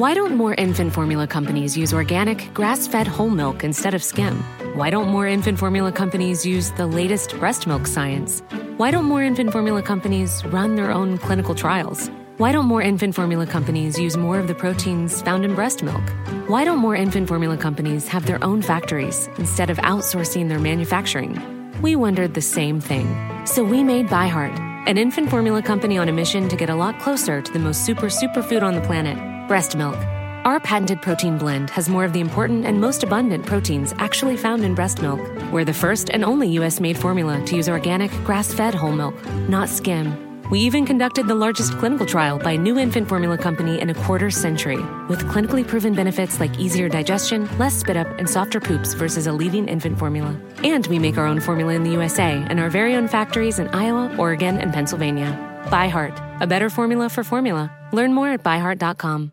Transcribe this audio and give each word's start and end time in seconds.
Why 0.00 0.14
don't 0.14 0.34
more 0.34 0.54
infant 0.54 0.94
formula 0.94 1.26
companies 1.26 1.76
use 1.76 1.92
organic, 1.92 2.54
grass 2.54 2.86
fed 2.86 3.06
whole 3.06 3.28
milk 3.28 3.62
instead 3.62 3.92
of 3.92 4.02
skim? 4.02 4.42
Why 4.74 4.88
don't 4.88 5.10
more 5.10 5.26
infant 5.26 5.58
formula 5.58 5.92
companies 5.92 6.46
use 6.46 6.70
the 6.70 6.86
latest 6.86 7.38
breast 7.38 7.66
milk 7.66 7.86
science? 7.86 8.42
Why 8.78 8.92
don't 8.92 9.04
more 9.04 9.22
infant 9.22 9.52
formula 9.52 9.82
companies 9.82 10.42
run 10.46 10.76
their 10.76 10.90
own 10.90 11.18
clinical 11.18 11.54
trials? 11.54 12.10
Why 12.38 12.50
don't 12.50 12.64
more 12.64 12.80
infant 12.80 13.14
formula 13.14 13.46
companies 13.46 13.98
use 13.98 14.16
more 14.16 14.38
of 14.38 14.48
the 14.48 14.54
proteins 14.54 15.20
found 15.20 15.44
in 15.44 15.54
breast 15.54 15.82
milk? 15.82 16.04
Why 16.46 16.64
don't 16.64 16.78
more 16.78 16.96
infant 16.96 17.28
formula 17.28 17.58
companies 17.58 18.08
have 18.08 18.24
their 18.24 18.42
own 18.42 18.62
factories 18.62 19.28
instead 19.36 19.68
of 19.68 19.76
outsourcing 19.80 20.48
their 20.48 20.58
manufacturing? 20.58 21.38
We 21.82 21.94
wondered 21.94 22.32
the 22.32 22.40
same 22.40 22.80
thing. 22.80 23.06
So 23.44 23.62
we 23.62 23.84
made 23.84 24.06
ByHeart, 24.06 24.58
an 24.88 24.96
infant 24.96 25.28
formula 25.28 25.60
company 25.60 25.98
on 25.98 26.08
a 26.08 26.12
mission 26.12 26.48
to 26.48 26.56
get 26.56 26.70
a 26.70 26.74
lot 26.74 26.98
closer 27.00 27.42
to 27.42 27.52
the 27.52 27.58
most 27.58 27.84
super 27.84 28.06
superfood 28.06 28.62
on 28.62 28.74
the 28.74 28.80
planet 28.80 29.18
breast 29.50 29.74
milk. 29.74 29.96
Our 30.44 30.60
patented 30.60 31.02
protein 31.02 31.36
blend 31.36 31.70
has 31.70 31.88
more 31.88 32.04
of 32.04 32.12
the 32.12 32.20
important 32.20 32.66
and 32.66 32.80
most 32.80 33.02
abundant 33.02 33.44
proteins 33.44 33.92
actually 33.98 34.36
found 34.36 34.62
in 34.62 34.76
breast 34.76 35.02
milk. 35.02 35.18
We're 35.50 35.64
the 35.64 35.74
first 35.74 36.08
and 36.08 36.24
only 36.24 36.46
US 36.60 36.78
made 36.78 36.96
formula 36.96 37.44
to 37.46 37.56
use 37.56 37.68
organic, 37.68 38.12
grass 38.22 38.54
fed 38.54 38.76
whole 38.76 38.92
milk, 38.92 39.16
not 39.48 39.68
skim. 39.68 40.06
We 40.52 40.60
even 40.60 40.86
conducted 40.86 41.26
the 41.26 41.34
largest 41.34 41.72
clinical 41.78 42.06
trial 42.06 42.38
by 42.38 42.52
a 42.52 42.58
new 42.58 42.78
infant 42.78 43.08
formula 43.08 43.36
company 43.36 43.80
in 43.80 43.90
a 43.90 43.94
quarter 43.94 44.30
century, 44.30 44.80
with 45.08 45.24
clinically 45.24 45.66
proven 45.66 45.94
benefits 45.94 46.38
like 46.38 46.56
easier 46.60 46.88
digestion, 46.88 47.48
less 47.58 47.74
spit 47.74 47.96
up, 47.96 48.06
and 48.20 48.30
softer 48.30 48.60
poops 48.60 48.94
versus 48.94 49.26
a 49.26 49.32
leading 49.32 49.66
infant 49.66 49.98
formula. 49.98 50.40
And 50.62 50.86
we 50.86 51.00
make 51.00 51.18
our 51.18 51.26
own 51.26 51.40
formula 51.40 51.74
in 51.74 51.82
the 51.82 51.90
USA 51.98 52.40
and 52.48 52.60
our 52.60 52.70
very 52.70 52.94
own 52.94 53.08
factories 53.08 53.58
in 53.58 53.66
Iowa, 53.70 54.14
Oregon, 54.16 54.58
and 54.58 54.72
Pennsylvania. 54.72 55.36
ByHeart, 55.64 56.40
a 56.40 56.46
better 56.46 56.70
formula 56.70 57.08
for 57.08 57.24
formula. 57.24 57.68
Learn 57.92 58.14
more 58.14 58.28
at 58.28 58.44
byheart.com. 58.44 59.32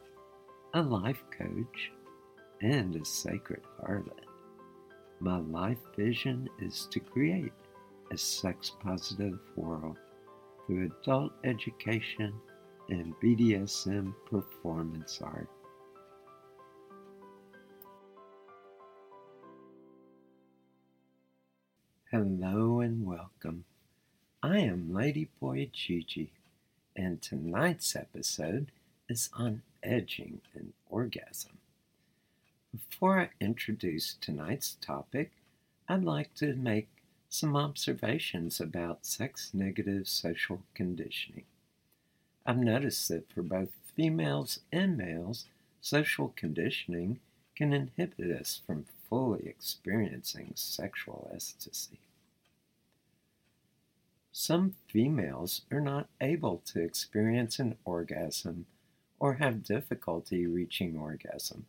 a 0.73 0.81
life 0.81 1.21
coach, 1.37 1.91
and 2.61 2.95
a 2.95 3.03
sacred 3.03 3.61
harlot. 3.81 4.23
My 5.19 5.37
life 5.37 5.81
vision 5.97 6.47
is 6.61 6.87
to 6.91 7.01
create 7.01 7.51
a 8.09 8.17
sex 8.17 8.71
positive 8.81 9.37
world 9.57 9.97
through 10.65 10.89
adult 11.01 11.33
education 11.43 12.33
and 12.87 13.13
BDSM 13.21 14.13
performance 14.29 15.19
art. 15.21 15.49
Hello 22.11 22.79
and 22.79 23.05
welcome. 23.05 23.65
I 24.41 24.59
am 24.59 24.91
Ladyboy 24.93 25.73
Gigi, 25.73 26.31
and 26.95 27.21
tonight's 27.21 27.93
episode 27.93 28.71
is 29.09 29.29
on 29.33 29.63
edging 29.83 30.41
and 30.53 30.73
orgasm. 30.89 31.57
Before 32.73 33.19
I 33.19 33.29
introduce 33.39 34.15
tonight's 34.15 34.77
topic, 34.81 35.31
I'd 35.89 36.03
like 36.03 36.33
to 36.35 36.55
make 36.55 36.87
some 37.29 37.55
observations 37.55 38.59
about 38.59 39.05
sex 39.05 39.51
negative 39.53 40.07
social 40.07 40.61
conditioning. 40.73 41.45
I've 42.45 42.57
noticed 42.57 43.07
that 43.09 43.31
for 43.31 43.41
both 43.41 43.69
females 43.95 44.59
and 44.71 44.97
males, 44.97 45.45
social 45.81 46.33
conditioning 46.35 47.19
can 47.55 47.73
inhibit 47.73 48.31
us 48.39 48.61
from 48.65 48.85
fully 49.09 49.47
experiencing 49.47 50.53
sexual 50.55 51.29
ecstasy. 51.33 51.99
Some 54.31 54.75
females 54.87 55.61
are 55.71 55.81
not 55.81 56.07
able 56.21 56.61
to 56.67 56.81
experience 56.81 57.59
an 57.59 57.75
orgasm 57.83 58.65
or 59.21 59.35
have 59.35 59.63
difficulty 59.63 60.47
reaching 60.47 60.97
orgasm. 60.97 61.67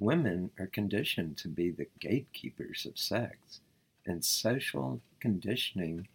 Women 0.00 0.50
are 0.58 0.66
conditioned 0.66 1.36
to 1.38 1.48
be 1.48 1.70
the 1.70 1.86
gatekeepers 2.00 2.84
of 2.84 2.98
sex, 2.98 3.60
and 4.04 4.24
social 4.24 5.00
conditioning 5.20 6.08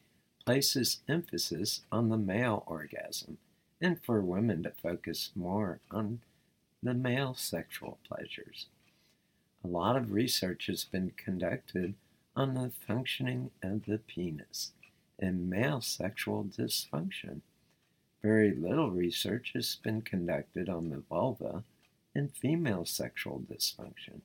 places 0.45 0.99
emphasis 1.07 1.81
on 1.93 2.09
the 2.09 2.17
male 2.17 2.63
orgasm 2.67 3.37
and 3.81 4.03
for 4.03 4.19
women 4.19 4.61
to 4.63 4.73
focus 4.83 5.31
more 5.33 5.79
on 5.89 6.19
the 6.83 6.93
male 6.93 7.33
sexual 7.33 7.97
pleasures. 8.05 8.65
A 9.63 9.67
lot 9.67 9.95
of 9.95 10.11
research 10.11 10.67
has 10.67 10.83
been 10.83 11.13
conducted 11.15 11.93
on 12.35 12.53
the 12.53 12.71
functioning 12.85 13.51
of 13.63 13.85
the 13.85 13.99
penis 13.99 14.73
and 15.17 15.49
male 15.49 15.79
sexual 15.79 16.43
dysfunction 16.43 17.39
very 18.21 18.51
little 18.51 18.91
research 18.91 19.51
has 19.53 19.75
been 19.75 20.01
conducted 20.01 20.67
on 20.69 20.89
the 20.89 21.03
vulva 21.09 21.63
and 22.13 22.31
female 22.31 22.85
sexual 22.85 23.41
dysfunction. 23.41 24.21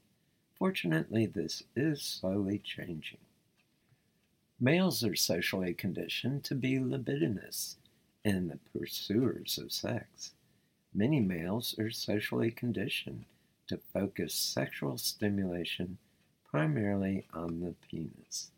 Fortunately, 0.58 1.26
this 1.26 1.62
is 1.76 2.02
slowly 2.02 2.58
changing. 2.58 3.18
Males 4.60 5.04
are 5.04 5.16
socially 5.16 5.74
conditioned 5.74 6.44
to 6.44 6.54
be 6.54 6.78
libidinous 6.78 7.76
and 8.24 8.50
the 8.50 8.58
pursuers 8.72 9.58
of 9.58 9.72
sex. 9.72 10.32
Many 10.94 11.20
males 11.20 11.74
are 11.78 11.90
socially 11.90 12.50
conditioned 12.50 13.24
to 13.66 13.78
focus 13.92 14.34
sexual 14.34 14.96
stimulation 14.96 15.98
primarily 16.48 17.26
on 17.34 17.60
the 17.60 17.74
penis. 17.88 18.50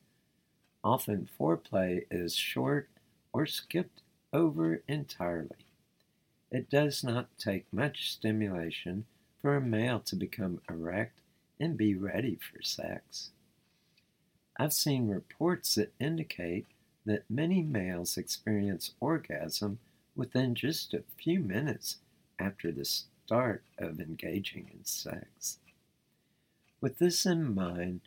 Often 0.84 1.28
foreplay 1.38 2.04
is 2.10 2.34
short 2.34 2.88
or 3.32 3.46
skipped 3.46 4.02
over 4.32 4.82
entirely. 4.88 5.66
It 6.50 6.70
does 6.70 7.02
not 7.02 7.28
take 7.38 7.72
much 7.72 8.12
stimulation 8.12 9.06
for 9.40 9.56
a 9.56 9.60
male 9.60 10.00
to 10.00 10.16
become 10.16 10.60
erect 10.68 11.20
and 11.60 11.76
be 11.76 11.94
ready 11.94 12.36
for 12.36 12.62
sex. 12.62 13.30
I've 14.58 14.72
seen 14.72 15.08
reports 15.08 15.74
that 15.74 15.92
indicate 16.00 16.66
that 17.04 17.30
many 17.30 17.62
males 17.62 18.16
experience 18.16 18.92
orgasm 19.00 19.78
within 20.14 20.54
just 20.54 20.94
a 20.94 21.04
few 21.16 21.40
minutes 21.40 21.98
after 22.38 22.72
the 22.72 22.84
start 22.84 23.62
of 23.78 24.00
engaging 24.00 24.70
in 24.72 24.84
sex. 24.84 25.58
With 26.80 26.98
this 26.98 27.26
in 27.26 27.54
mind, 27.54 28.00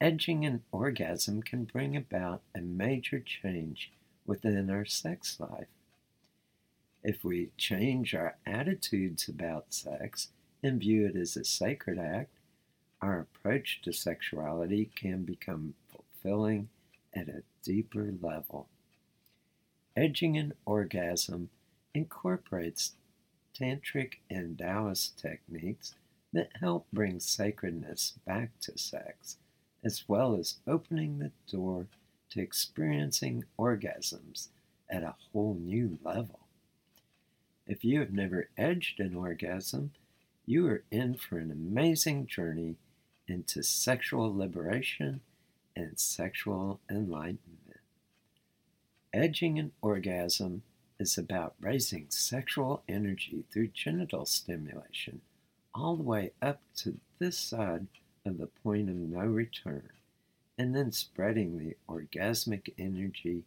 edging 0.00 0.44
an 0.44 0.62
orgasm 0.72 1.42
can 1.42 1.64
bring 1.64 1.96
about 1.96 2.42
a 2.54 2.60
major 2.60 3.20
change 3.20 3.90
within 4.26 4.70
our 4.70 4.84
sex 4.84 5.38
life. 5.38 5.68
If 7.02 7.22
we 7.22 7.50
change 7.58 8.14
our 8.14 8.36
attitudes 8.46 9.28
about 9.28 9.74
sex 9.74 10.28
and 10.62 10.80
view 10.80 11.06
it 11.06 11.16
as 11.16 11.36
a 11.36 11.44
sacred 11.44 11.98
act, 11.98 12.30
our 13.02 13.20
approach 13.20 13.82
to 13.82 13.92
sexuality 13.92 14.90
can 14.94 15.22
become 15.24 15.74
fulfilling 15.88 16.70
at 17.14 17.28
a 17.28 17.42
deeper 17.62 18.14
level. 18.22 18.68
Edging 19.94 20.38
an 20.38 20.54
orgasm 20.64 21.50
incorporates 21.92 22.92
tantric 23.54 24.14
and 24.30 24.58
Taoist 24.58 25.18
techniques 25.18 25.94
that 26.32 26.50
help 26.58 26.86
bring 26.92 27.20
sacredness 27.20 28.14
back 28.26 28.58
to 28.60 28.76
sex, 28.76 29.36
as 29.84 30.04
well 30.08 30.34
as 30.34 30.56
opening 30.66 31.18
the 31.18 31.30
door 31.50 31.86
to 32.30 32.40
experiencing 32.40 33.44
orgasms 33.58 34.48
at 34.90 35.02
a 35.02 35.14
whole 35.32 35.56
new 35.60 35.98
level. 36.04 36.40
If 37.66 37.84
you 37.84 38.00
have 38.00 38.12
never 38.12 38.48
edged 38.58 39.00
an 39.00 39.14
orgasm, 39.14 39.92
you 40.46 40.66
are 40.68 40.82
in 40.90 41.14
for 41.14 41.38
an 41.38 41.50
amazing 41.50 42.26
journey 42.26 42.76
into 43.26 43.62
sexual 43.62 44.36
liberation 44.36 45.20
and 45.74 45.98
sexual 45.98 46.80
enlightenment. 46.90 47.80
Edging 49.12 49.58
an 49.58 49.72
orgasm 49.80 50.62
is 50.98 51.16
about 51.16 51.54
raising 51.60 52.06
sexual 52.10 52.82
energy 52.88 53.44
through 53.50 53.68
genital 53.68 54.26
stimulation 54.26 55.20
all 55.74 55.96
the 55.96 56.02
way 56.02 56.30
up 56.40 56.60
to 56.76 56.98
this 57.18 57.38
side 57.38 57.86
of 58.24 58.38
the 58.38 58.46
point 58.46 58.88
of 58.88 58.96
no 58.96 59.20
return, 59.20 59.88
and 60.58 60.74
then 60.74 60.92
spreading 60.92 61.58
the 61.58 61.76
orgasmic 61.88 62.72
energy 62.78 63.44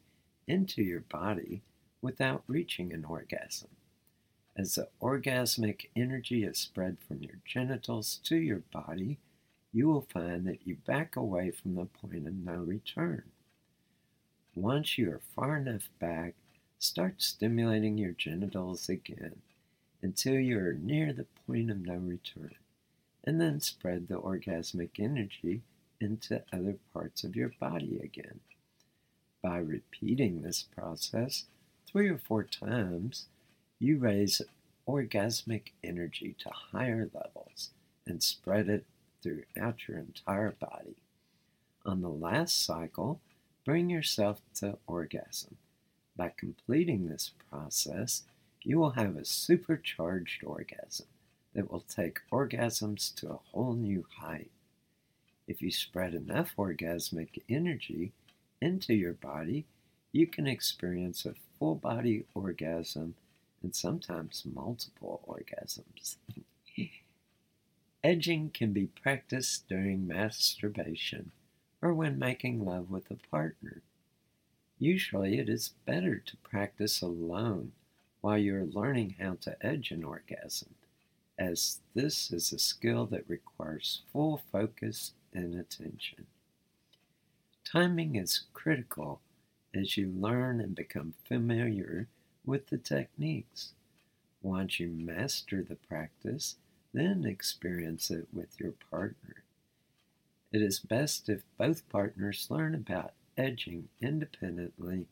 into 0.47 0.81
your 0.81 1.01
body 1.01 1.61
without 2.01 2.43
reaching 2.47 2.93
an 2.93 3.05
orgasm. 3.05 3.69
As 4.55 4.75
the 4.75 4.89
orgasmic 5.01 5.87
energy 5.95 6.43
is 6.43 6.57
spread 6.57 6.97
from 7.07 7.21
your 7.21 7.39
genitals 7.45 8.19
to 8.23 8.35
your 8.35 8.63
body, 8.71 9.19
you 9.71 9.87
will 9.87 10.07
find 10.11 10.47
that 10.47 10.65
you 10.65 10.77
back 10.85 11.15
away 11.15 11.51
from 11.51 11.75
the 11.75 11.85
point 11.85 12.27
of 12.27 12.33
no 12.33 12.55
return. 12.55 13.23
Once 14.55 14.97
you 14.97 15.11
are 15.11 15.21
far 15.35 15.57
enough 15.57 15.89
back, 15.99 16.33
start 16.79 17.21
stimulating 17.21 17.97
your 17.97 18.13
genitals 18.13 18.89
again 18.89 19.35
until 20.01 20.39
you 20.39 20.57
are 20.57 20.73
near 20.73 21.13
the 21.13 21.27
point 21.45 21.69
of 21.69 21.77
no 21.77 21.95
return, 21.95 22.55
and 23.23 23.39
then 23.39 23.59
spread 23.59 24.07
the 24.07 24.19
orgasmic 24.19 24.99
energy 24.99 25.61
into 25.99 26.43
other 26.53 26.77
parts 26.93 27.23
of 27.23 27.35
your 27.35 27.51
body 27.59 27.99
again. 28.03 28.39
By 29.41 29.57
repeating 29.57 30.41
this 30.41 30.63
process 30.63 31.45
three 31.89 32.09
or 32.09 32.17
four 32.17 32.43
times, 32.43 33.27
you 33.79 33.97
raise 33.97 34.41
orgasmic 34.87 35.71
energy 35.83 36.35
to 36.39 36.49
higher 36.49 37.09
levels 37.13 37.69
and 38.05 38.23
spread 38.23 38.69
it 38.69 38.85
throughout 39.21 39.87
your 39.87 39.97
entire 39.97 40.51
body. 40.51 40.95
On 41.85 42.01
the 42.01 42.09
last 42.09 42.65
cycle, 42.65 43.19
bring 43.65 43.89
yourself 43.89 44.41
to 44.55 44.77
orgasm. 44.87 45.57
By 46.15 46.33
completing 46.35 47.07
this 47.07 47.31
process, 47.49 48.23
you 48.63 48.79
will 48.79 48.91
have 48.91 49.15
a 49.15 49.25
supercharged 49.25 50.43
orgasm 50.43 51.07
that 51.53 51.71
will 51.71 51.81
take 51.87 52.19
orgasms 52.31 53.13
to 53.15 53.29
a 53.29 53.39
whole 53.51 53.73
new 53.73 54.05
height. 54.19 54.51
If 55.47 55.61
you 55.61 55.71
spread 55.71 56.13
enough 56.13 56.53
orgasmic 56.57 57.41
energy 57.47 58.11
into 58.61 58.93
your 58.93 59.13
body, 59.13 59.65
you 60.11 60.27
can 60.27 60.45
experience 60.45 61.25
a 61.25 61.35
full 61.57 61.75
body 61.75 62.25
orgasm 62.33 63.15
and 63.63 63.75
sometimes 63.75 64.43
multiple 64.45 65.21
orgasms. 65.27 66.17
Edging 68.03 68.49
can 68.53 68.73
be 68.73 68.87
practiced 68.87 69.67
during 69.67 70.05
masturbation 70.05 71.31
or 71.81 71.93
when 71.93 72.19
making 72.19 72.65
love 72.65 72.89
with 72.89 73.09
a 73.09 73.15
partner. 73.29 73.81
Usually, 74.79 75.39
it 75.39 75.49
is 75.49 75.73
better 75.85 76.17
to 76.17 76.37
practice 76.37 77.01
alone 77.01 77.71
while 78.21 78.37
you're 78.37 78.65
learning 78.65 79.15
how 79.19 79.37
to 79.41 79.65
edge 79.65 79.91
an 79.91 80.03
orgasm, 80.03 80.75
as 81.37 81.79
this 81.95 82.31
is 82.31 82.51
a 82.51 82.59
skill 82.59 83.05
that 83.07 83.29
requires 83.29 84.01
full 84.11 84.41
focus 84.51 85.13
and 85.37 85.55
attention. 85.55 86.25
Timing 87.63 88.15
is 88.15 88.41
critical 88.53 89.21
as 89.73 89.95
you 89.97 90.11
learn 90.17 90.59
and 90.59 90.73
become 90.73 91.13
familiar 91.25 92.07
with 92.45 92.67
the 92.67 92.77
techniques. 92.77 93.73
Once 94.41 94.79
you 94.79 94.89
master 94.89 95.61
the 95.61 95.75
practice, 95.75 96.55
then 96.93 97.23
experience 97.25 98.09
it 98.09 98.27
with 98.33 98.59
your 98.59 98.73
partner. 98.89 99.43
It 100.51 100.61
is 100.61 100.79
best 100.79 101.29
if 101.29 101.43
both 101.57 101.87
partners 101.89 102.47
learn 102.49 102.73
about 102.73 103.13
edging 103.37 103.89
independently 104.01 105.05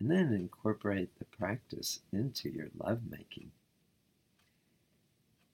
and 0.00 0.10
then 0.10 0.32
incorporate 0.32 1.16
the 1.18 1.24
practice 1.24 2.00
into 2.12 2.48
your 2.48 2.68
lovemaking. 2.76 3.52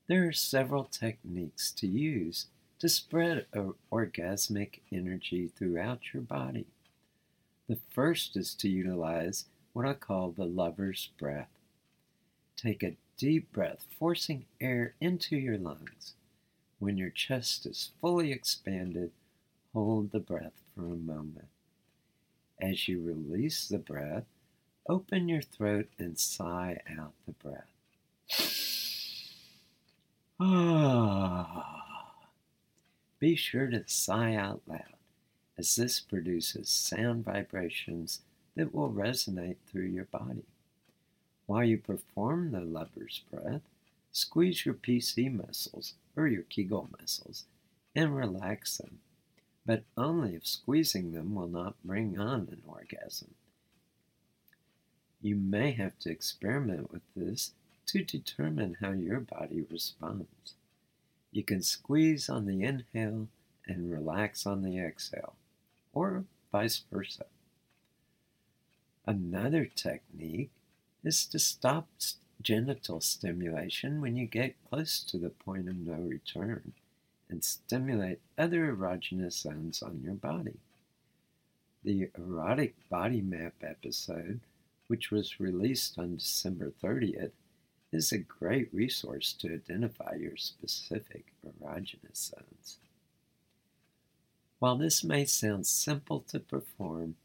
There 0.07 0.27
are 0.29 0.33
several 0.33 0.85
techniques 0.85 1.71
to 1.73 1.87
use 1.87 2.47
to 2.85 2.89
spread 2.91 3.47
orgasmic 3.91 4.81
energy 4.93 5.49
throughout 5.49 6.13
your 6.13 6.23
body. 6.23 6.67
The 7.67 7.79
first 7.89 8.37
is 8.37 8.55
to 8.57 8.69
utilize 8.69 9.47
what 9.73 9.87
I 9.87 9.95
call 9.95 10.33
the 10.33 10.45
lover's 10.45 11.09
breath. 11.19 11.49
Take 12.59 12.83
a 12.83 12.99
deep 13.17 13.51
breath, 13.53 13.87
forcing 13.99 14.45
air 14.61 14.97
into 15.01 15.35
your 15.35 15.57
lungs. 15.57 16.13
When 16.79 16.99
your 16.99 17.09
chest 17.09 17.65
is 17.65 17.93
fully 18.03 18.33
expanded, 18.33 19.13
hold 19.73 20.11
the 20.13 20.21
breath 20.21 20.61
for 20.75 20.83
a 20.83 20.97
moment. 20.97 21.49
As 22.61 22.87
you 22.87 23.01
release 23.01 23.67
the 23.67 23.79
breath, 23.79 24.27
open 24.91 25.27
your 25.31 25.41
throat 25.41 25.89
and 25.99 26.19
sigh 26.19 26.83
out 26.99 27.15
the 27.25 27.33
breath. 27.33 27.71
Ah. 30.41 31.84
Be 33.25 33.37
sure 33.37 33.69
to 33.69 33.85
sigh 33.87 34.35
out 34.35 34.61
loud, 34.67 34.99
as 35.57 35.77
this 35.77 35.99
produces 35.99 36.69
sound 36.69 37.25
vibrations 37.25 38.21
that 38.55 38.75
will 38.75 38.93
resonate 38.93 39.57
through 39.67 39.87
your 39.87 40.05
body. 40.05 40.45
While 41.47 41.65
you 41.65 41.79
perform 41.79 42.51
the 42.51 42.61
lover's 42.61 43.23
breath, 43.33 43.63
squeeze 44.13 44.67
your 44.67 44.75
PC 44.75 45.33
muscles 45.33 45.95
or 46.15 46.27
your 46.27 46.43
Kegel 46.43 46.91
muscles 47.01 47.47
and 47.97 48.15
relax 48.15 48.77
them, 48.77 48.99
but 49.65 49.85
only 49.97 50.35
if 50.35 50.47
squeezing 50.47 51.13
them 51.13 51.35
will 51.35 51.49
not 51.49 51.83
bring 51.83 52.19
on 52.19 52.49
an 52.53 52.61
orgasm. 52.67 53.33
You 55.23 55.37
may 55.37 55.73
have 55.73 55.99
to 56.01 56.11
experiment 56.11 56.93
with 56.93 57.01
this 57.17 57.53
to 57.87 58.05
determine 58.05 58.77
how 58.83 58.91
your 58.91 59.21
body 59.21 59.65
responds. 59.71 60.57
You 61.35 61.43
can 61.43 61.63
squeeze 61.63 62.29
on 62.29 62.47
the 62.47 62.63
inhale 62.63 63.27
and 63.67 63.91
relax 63.91 64.47
on 64.47 64.63
the 64.63 64.79
exhale, 64.79 65.35
or 65.93 66.27
vice 66.53 66.85
versa. 66.93 67.27
Another 69.05 69.65
technique 69.65 70.53
is 71.03 71.27
to 71.27 71.41
stop 71.41 71.89
genital 72.41 73.01
stimulation 73.01 74.01
when 74.01 74.15
you 74.15 74.27
get 74.27 74.55
close 74.71 75.03
to 75.03 75.19
the 75.19 75.31
point 75.31 75.69
of 75.69 75.77
no 75.77 75.95
return 75.95 76.73
and 77.29 77.43
stimulate 77.43 78.21
other 78.39 78.73
erogenous 78.73 79.33
zones 79.33 79.83
on 79.83 80.03
your 80.05 80.15
body. 80.15 80.61
The 81.83 82.11
Erotic 82.17 82.75
Body 82.89 83.21
Map 83.21 83.55
episode, 83.61 84.39
which 84.87 85.11
was 85.11 85.41
released 85.41 85.99
on 85.99 86.15
December 86.15 86.73
30th, 86.81 87.33
is 87.95 88.13
a 88.13 88.19
great 88.19 88.69
resource 88.73 89.33
to 89.33 89.55
identify 89.55 90.15
your 90.15 90.37
specific 90.37 91.33
erogenous 91.47 92.31
zones. 92.31 92.79
While 94.59 94.77
this 94.77 95.05
may 95.05 95.25
sound 95.25 95.67
simple 95.67 96.21
to 96.29 96.41
perform, 96.41 97.17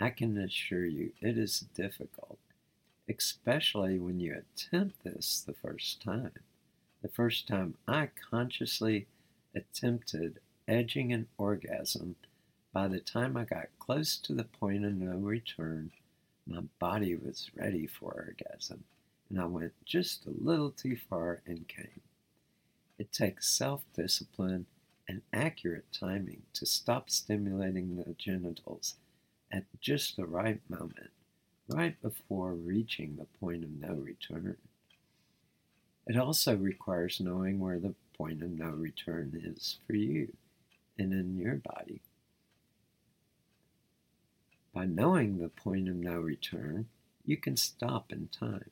I 0.00 0.10
can 0.10 0.36
assure 0.36 0.86
you 0.86 1.12
it 1.20 1.38
is 1.38 1.66
difficult, 1.74 2.38
especially 3.08 3.98
when 3.98 4.20
you 4.20 4.36
attempt 4.36 5.02
this 5.04 5.42
the 5.46 5.54
first 5.54 6.02
time. 6.02 6.32
The 7.02 7.08
first 7.08 7.46
time 7.46 7.74
I 7.86 8.10
consciously 8.30 9.06
attempted 9.54 10.40
edging 10.66 11.12
an 11.12 11.28
orgasm, 11.38 12.16
by 12.72 12.88
the 12.88 13.00
time 13.00 13.36
I 13.36 13.44
got 13.44 13.68
close 13.78 14.16
to 14.18 14.34
the 14.34 14.44
point 14.44 14.84
of 14.84 14.94
no 14.94 15.16
return, 15.16 15.92
my 16.46 16.62
body 16.78 17.14
was 17.14 17.50
ready 17.56 17.86
for 17.86 18.12
orgasm, 18.12 18.84
and 19.30 19.40
I 19.40 19.44
went 19.44 19.72
just 19.84 20.26
a 20.26 20.30
little 20.30 20.70
too 20.70 20.96
far 20.96 21.42
and 21.46 21.68
came. 21.68 22.00
It 22.98 23.12
takes 23.12 23.48
self 23.48 23.82
discipline 23.94 24.66
and 25.08 25.22
accurate 25.32 25.86
timing 25.92 26.42
to 26.54 26.66
stop 26.66 27.10
stimulating 27.10 27.96
the 27.96 28.14
genitals 28.18 28.96
at 29.50 29.64
just 29.80 30.16
the 30.16 30.26
right 30.26 30.60
moment, 30.68 31.10
right 31.68 32.00
before 32.02 32.52
reaching 32.52 33.16
the 33.16 33.26
point 33.40 33.64
of 33.64 33.70
no 33.70 33.94
return. 33.94 34.56
It 36.06 36.16
also 36.16 36.56
requires 36.56 37.20
knowing 37.20 37.58
where 37.58 37.78
the 37.78 37.94
point 38.16 38.42
of 38.42 38.50
no 38.50 38.70
return 38.70 39.40
is 39.44 39.78
for 39.86 39.94
you 39.94 40.32
and 40.98 41.12
in 41.12 41.38
your 41.38 41.56
body. 41.56 42.00
By 44.74 44.86
knowing 44.86 45.38
the 45.38 45.48
point 45.48 45.88
of 45.88 45.96
no 45.96 46.18
return, 46.18 46.88
you 47.24 47.36
can 47.36 47.56
stop 47.56 48.12
in 48.12 48.28
time. 48.28 48.70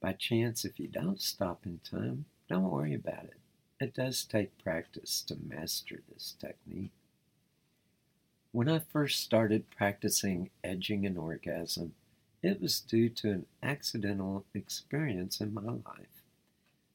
By 0.00 0.14
chance, 0.14 0.64
if 0.64 0.80
you 0.80 0.88
don't 0.88 1.20
stop 1.20 1.66
in 1.66 1.80
time, 1.84 2.24
don't 2.48 2.70
worry 2.70 2.94
about 2.94 3.24
it. 3.24 3.40
It 3.78 3.94
does 3.94 4.24
take 4.24 4.62
practice 4.62 5.22
to 5.22 5.36
master 5.46 6.00
this 6.08 6.34
technique. 6.40 6.92
When 8.52 8.68
I 8.68 8.78
first 8.78 9.20
started 9.20 9.70
practicing 9.70 10.50
edging 10.64 11.06
an 11.06 11.16
orgasm, 11.16 11.94
it 12.42 12.60
was 12.60 12.80
due 12.80 13.10
to 13.10 13.30
an 13.30 13.46
accidental 13.62 14.44
experience 14.54 15.40
in 15.40 15.52
my 15.52 15.62
life. 15.62 16.24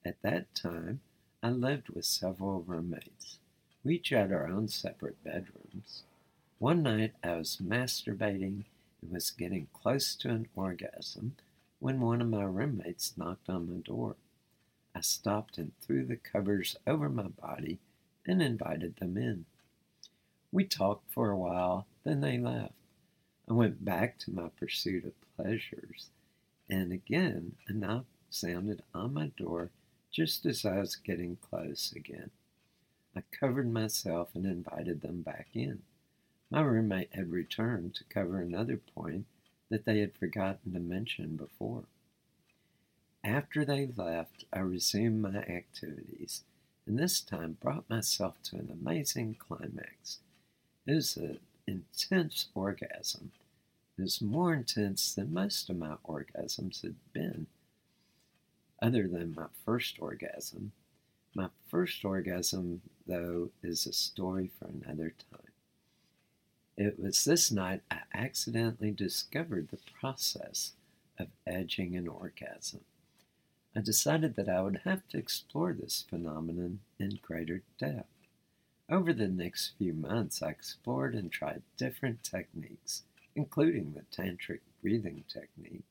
At 0.04 0.22
that 0.24 0.54
time, 0.56 1.02
I 1.42 1.50
lived 1.50 1.90
with 1.90 2.06
several 2.06 2.62
roommates. 2.64 3.38
We 3.84 3.96
each 3.96 4.10
had 4.10 4.32
our 4.32 4.48
own 4.48 4.68
separate 4.68 5.24
bedrooms. 5.24 6.04
One 6.58 6.82
night 6.82 7.14
I 7.24 7.36
was 7.36 7.58
masturbating 7.58 8.66
and 9.02 9.12
was 9.12 9.30
getting 9.30 9.68
close 9.74 10.16
to 10.16 10.30
an 10.30 10.48
orgasm 10.56 11.36
when 11.80 12.00
one 12.00 12.22
of 12.22 12.30
my 12.30 12.44
roommates 12.44 13.18
knocked 13.18 13.50
on 13.50 13.70
my 13.70 13.80
door. 13.82 14.16
I 14.94 15.02
stopped 15.02 15.58
and 15.58 15.78
threw 15.82 16.06
the 16.06 16.16
covers 16.16 16.78
over 16.88 17.10
my 17.10 17.28
body 17.28 17.80
and 18.26 18.42
invited 18.42 18.96
them 18.96 19.18
in. 19.18 19.46
We 20.52 20.64
talked 20.64 21.12
for 21.12 21.32
a 21.32 21.38
while, 21.38 21.86
then 22.04 22.22
they 22.22 22.38
left. 22.38 22.74
I 23.50 23.54
went 23.54 23.84
back 23.84 24.18
to 24.20 24.32
my 24.32 24.48
pursuit 24.50 25.06
of 25.06 25.14
pleasures, 25.36 26.10
and 26.70 26.92
again 26.92 27.56
a 27.68 27.74
knock 27.74 28.06
sounded 28.30 28.82
on 28.94 29.14
my 29.14 29.28
door 29.38 29.70
just 30.12 30.46
as 30.46 30.66
I 30.66 30.80
was 30.80 30.96
getting 30.96 31.36
close 31.36 31.92
again. 31.94 32.32
I 33.16 33.24
covered 33.32 33.72
myself 33.72 34.30
and 34.34 34.46
invited 34.46 35.02
them 35.02 35.22
back 35.22 35.50
in. 35.54 35.84
My 36.50 36.62
roommate 36.62 37.14
had 37.14 37.32
returned 37.32 37.96
to 37.96 38.04
cover 38.06 38.40
another 38.40 38.78
point 38.78 39.26
that 39.70 39.86
they 39.86 40.00
had 40.00 40.14
forgotten 40.14 40.74
to 40.74 40.80
mention 40.80 41.36
before. 41.36 41.84
After 43.24 43.66
they 43.66 43.88
left, 43.88 44.46
I 44.54 44.60
resumed 44.60 45.22
my 45.22 45.40
activities, 45.40 46.44
and 46.86 47.00
this 47.00 47.20
time 47.20 47.58
brought 47.60 47.90
myself 47.90 48.36
to 48.44 48.58
an 48.58 48.70
amazing 48.72 49.38
climax. 49.40 50.20
It 50.86 50.94
was 50.94 51.18
an 51.18 51.40
intense 51.66 52.50
orgasm. 52.54 53.32
It 53.98 54.04
was 54.04 54.22
more 54.22 54.54
intense 54.54 55.16
than 55.16 55.34
most 55.34 55.70
of 55.70 55.78
my 55.78 55.96
orgasms 56.08 56.84
had 56.84 56.96
been, 57.14 57.48
other 58.82 59.08
than 59.08 59.34
my 59.36 59.48
first 59.66 59.98
orgasm. 60.00 60.74
My 61.34 61.50
first 61.68 62.06
orgasm, 62.06 62.82
though, 63.08 63.50
is 63.64 63.88
a 63.88 63.94
story 63.94 64.52
for 64.60 64.68
another 64.68 65.14
time. 65.32 65.55
It 66.78 67.00
was 67.00 67.24
this 67.24 67.52
night 67.52 67.84
I 67.90 68.00
accidentally 68.14 68.92
discovered 68.92 69.70
the 69.70 69.80
process 69.98 70.74
of 71.18 71.28
edging 71.48 71.96
an 71.96 72.08
orgasm. 72.10 72.82
I 73.74 73.80
decided 73.80 74.36
that 74.36 74.50
I 74.50 74.62
would 74.62 74.82
have 74.84 75.08
to 75.10 75.18
explore 75.18 75.74
this 75.74 76.06
phenomenon 76.10 76.80
in 77.00 77.20
greater 77.22 77.62
depth. 77.78 78.10
Over 78.90 79.14
the 79.14 79.30
next 79.30 79.78
few 79.78 79.94
months, 79.94 80.42
I 80.42 80.50
explored 80.50 81.16
and 81.16 81.32
tried 81.32 81.64
different 81.78 82.24
techniques, 82.24 83.04
including 83.36 83.94
the 83.94 84.04
tantric 84.16 84.60
breathing 84.82 85.24
technique. 85.30 85.86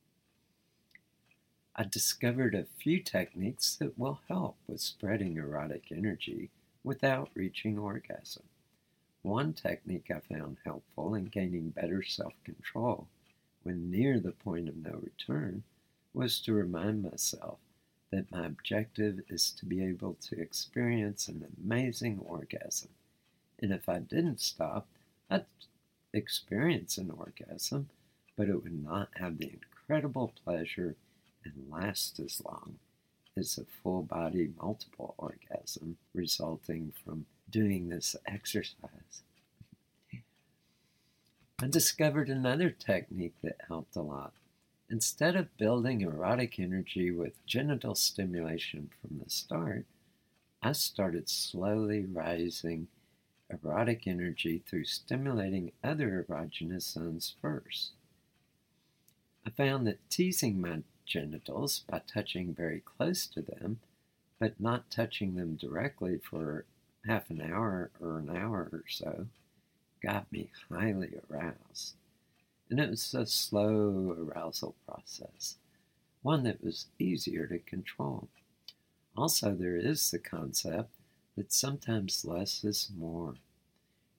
I 1.74 1.84
discovered 1.84 2.54
a 2.54 2.66
few 2.78 3.00
techniques 3.00 3.74
that 3.76 3.98
will 3.98 4.20
help 4.28 4.56
with 4.68 4.80
spreading 4.80 5.38
erotic 5.38 5.86
energy 5.90 6.50
without 6.84 7.30
reaching 7.34 7.78
orgasm. 7.78 8.44
One 9.24 9.54
technique 9.54 10.10
I 10.10 10.20
found 10.20 10.58
helpful 10.66 11.14
in 11.14 11.24
gaining 11.24 11.70
better 11.70 12.02
self 12.02 12.34
control 12.44 13.08
when 13.62 13.90
near 13.90 14.20
the 14.20 14.32
point 14.32 14.68
of 14.68 14.76
no 14.76 15.00
return 15.02 15.62
was 16.12 16.38
to 16.40 16.52
remind 16.52 17.02
myself 17.02 17.58
that 18.10 18.30
my 18.30 18.44
objective 18.44 19.22
is 19.30 19.50
to 19.52 19.64
be 19.64 19.82
able 19.82 20.18
to 20.28 20.38
experience 20.38 21.26
an 21.26 21.46
amazing 21.64 22.18
orgasm. 22.18 22.90
And 23.60 23.72
if 23.72 23.88
I 23.88 24.00
didn't 24.00 24.42
stop, 24.42 24.86
I'd 25.30 25.46
experience 26.12 26.98
an 26.98 27.10
orgasm, 27.10 27.88
but 28.36 28.50
it 28.50 28.62
would 28.62 28.84
not 28.84 29.08
have 29.16 29.38
the 29.38 29.54
incredible 29.54 30.34
pleasure 30.44 30.96
and 31.46 31.70
last 31.70 32.20
as 32.20 32.42
long 32.44 32.78
as 33.38 33.56
a 33.56 33.64
full 33.64 34.02
body 34.02 34.52
multiple 34.60 35.14
orgasm 35.16 35.96
resulting 36.12 36.92
from 37.02 37.24
doing 37.54 37.88
this 37.88 38.16
exercise. 38.26 39.22
I 41.62 41.68
discovered 41.68 42.28
another 42.28 42.68
technique 42.68 43.36
that 43.44 43.60
helped 43.68 43.94
a 43.94 44.02
lot. 44.02 44.32
Instead 44.90 45.36
of 45.36 45.56
building 45.56 46.00
erotic 46.00 46.58
energy 46.58 47.12
with 47.12 47.46
genital 47.46 47.94
stimulation 47.94 48.90
from 49.00 49.20
the 49.22 49.30
start, 49.30 49.84
I 50.64 50.72
started 50.72 51.28
slowly 51.28 52.04
rising 52.04 52.88
erotic 53.48 54.08
energy 54.08 54.60
through 54.66 54.86
stimulating 54.86 55.70
other 55.84 56.26
erogenous 56.28 56.92
zones 56.92 57.36
first. 57.40 57.92
I 59.46 59.50
found 59.50 59.86
that 59.86 60.10
teasing 60.10 60.60
my 60.60 60.82
genitals 61.06 61.84
by 61.88 62.00
touching 62.00 62.52
very 62.52 62.80
close 62.80 63.28
to 63.28 63.42
them, 63.42 63.78
but 64.40 64.58
not 64.58 64.90
touching 64.90 65.36
them 65.36 65.54
directly 65.54 66.18
for 66.18 66.64
half 67.06 67.30
an 67.30 67.40
hour 67.40 67.90
or 68.00 68.18
an 68.18 68.36
hour 68.36 68.68
or 68.72 68.84
so, 68.88 69.26
got 70.02 70.30
me 70.32 70.50
highly 70.70 71.18
aroused 71.30 71.94
and 72.70 72.80
it 72.80 72.90
was 72.90 73.14
a 73.14 73.26
slow 73.26 74.16
arousal 74.18 74.74
process, 74.86 75.56
one 76.22 76.42
that 76.44 76.64
was 76.64 76.86
easier 76.98 77.46
to 77.46 77.58
control. 77.58 78.28
Also, 79.16 79.54
there 79.54 79.76
is 79.76 80.10
the 80.10 80.18
concept 80.18 80.90
that 81.36 81.52
sometimes 81.52 82.24
less 82.24 82.64
is 82.64 82.90
more. 82.96 83.34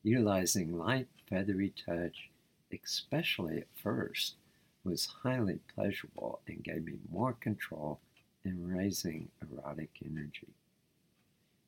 Utilizing 0.04 0.78
light, 0.78 1.08
feathery 1.28 1.74
touch, 1.86 2.30
especially 2.72 3.58
at 3.58 3.68
first, 3.76 4.36
was 4.84 5.10
highly 5.24 5.60
pleasurable 5.74 6.40
and 6.48 6.64
gave 6.64 6.86
me 6.86 6.94
more 7.12 7.34
control 7.34 8.00
in 8.44 8.68
raising 8.68 9.30
erotic 9.42 9.90
energy. 10.06 10.48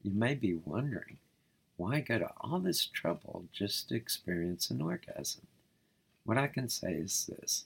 You 0.08 0.14
may 0.14 0.36
be 0.36 0.54
wondering, 0.54 1.18
why 1.76 2.00
go 2.00 2.18
to 2.18 2.32
all 2.40 2.62
this 2.62 2.86
trouble 2.86 3.44
just 3.52 3.90
to 3.90 3.96
experience 3.96 4.72
an 4.72 4.82
orgasm? 4.82 5.48
What 6.24 6.38
I 6.38 6.48
can 6.48 6.70
say 6.70 6.94
is 6.94 7.26
this 7.26 7.66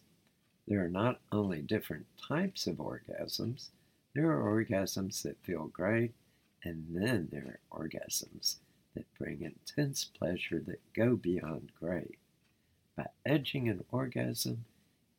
there 0.67 0.83
are 0.83 0.89
not 0.89 1.19
only 1.31 1.61
different 1.61 2.07
types 2.17 2.65
of 2.65 2.77
orgasms, 2.77 3.67
there 4.15 4.31
are 4.31 4.41
orgasms 4.41 5.21
that 5.21 5.43
feel 5.43 5.67
great, 5.67 6.15
and 6.63 6.87
then 6.89 7.29
there 7.31 7.59
are 7.71 7.79
orgasms 7.79 8.55
that 8.95 9.05
bring 9.19 9.43
intense 9.43 10.05
pleasure 10.05 10.63
that 10.65 10.93
go 10.95 11.15
beyond 11.15 11.71
great. 11.79 12.17
By 12.97 13.05
edging 13.23 13.69
an 13.69 13.83
orgasm, 13.91 14.65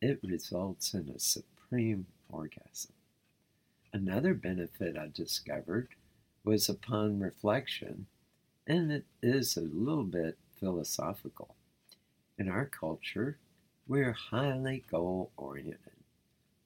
it 0.00 0.18
results 0.24 0.92
in 0.92 1.08
a 1.08 1.20
supreme 1.20 2.06
orgasm. 2.28 2.94
Another 3.92 4.34
benefit 4.34 4.96
I 4.98 5.06
discovered 5.14 5.90
was 6.44 6.68
upon 6.68 7.20
reflection, 7.20 8.06
and 8.66 8.90
it 8.90 9.04
is 9.22 9.56
a 9.56 9.60
little 9.60 10.04
bit 10.04 10.36
philosophical. 10.58 11.54
In 12.38 12.48
our 12.48 12.66
culture, 12.66 13.38
we're 13.86 14.12
highly 14.12 14.84
goal 14.90 15.30
oriented, 15.36 16.04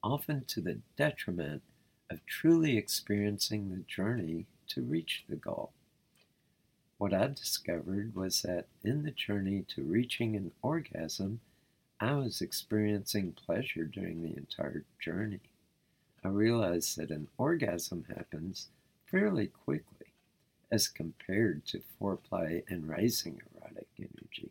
often 0.02 0.44
to 0.48 0.60
the 0.60 0.78
detriment 0.96 1.62
of 2.10 2.24
truly 2.26 2.76
experiencing 2.76 3.70
the 3.70 3.84
journey 3.86 4.46
to 4.68 4.82
reach 4.82 5.24
the 5.28 5.36
goal. 5.36 5.72
What 6.98 7.12
I 7.12 7.26
discovered 7.26 8.14
was 8.14 8.42
that 8.42 8.66
in 8.82 9.02
the 9.02 9.10
journey 9.10 9.64
to 9.68 9.82
reaching 9.82 10.34
an 10.34 10.52
orgasm, 10.62 11.40
I 12.00 12.14
was 12.14 12.40
experiencing 12.40 13.32
pleasure 13.32 13.84
during 13.84 14.22
the 14.22 14.36
entire 14.36 14.84
journey. 14.98 15.40
I 16.24 16.28
realized 16.28 16.96
that 16.96 17.10
an 17.10 17.28
orgasm 17.36 18.06
happens 18.14 18.68
fairly 19.10 19.46
quickly 19.46 20.12
as 20.70 20.88
compared 20.88 21.64
to 21.66 21.82
foreplay 22.00 22.62
and 22.68 22.88
raising 22.88 23.40
erotic 23.54 23.88
energy. 23.98 24.50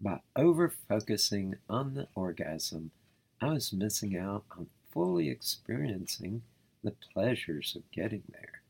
By 0.00 0.20
over 0.36 0.68
focusing 0.68 1.56
on 1.68 1.94
the 1.94 2.08
orgasm, 2.14 2.90
I 3.40 3.52
was 3.52 3.72
missing 3.72 4.16
out 4.16 4.44
on 4.56 4.68
fully 4.92 5.28
experiencing 5.28 6.42
the 6.82 6.92
pleasures 6.92 7.74
of 7.74 7.90
getting 7.90 8.22
there. 8.28 8.62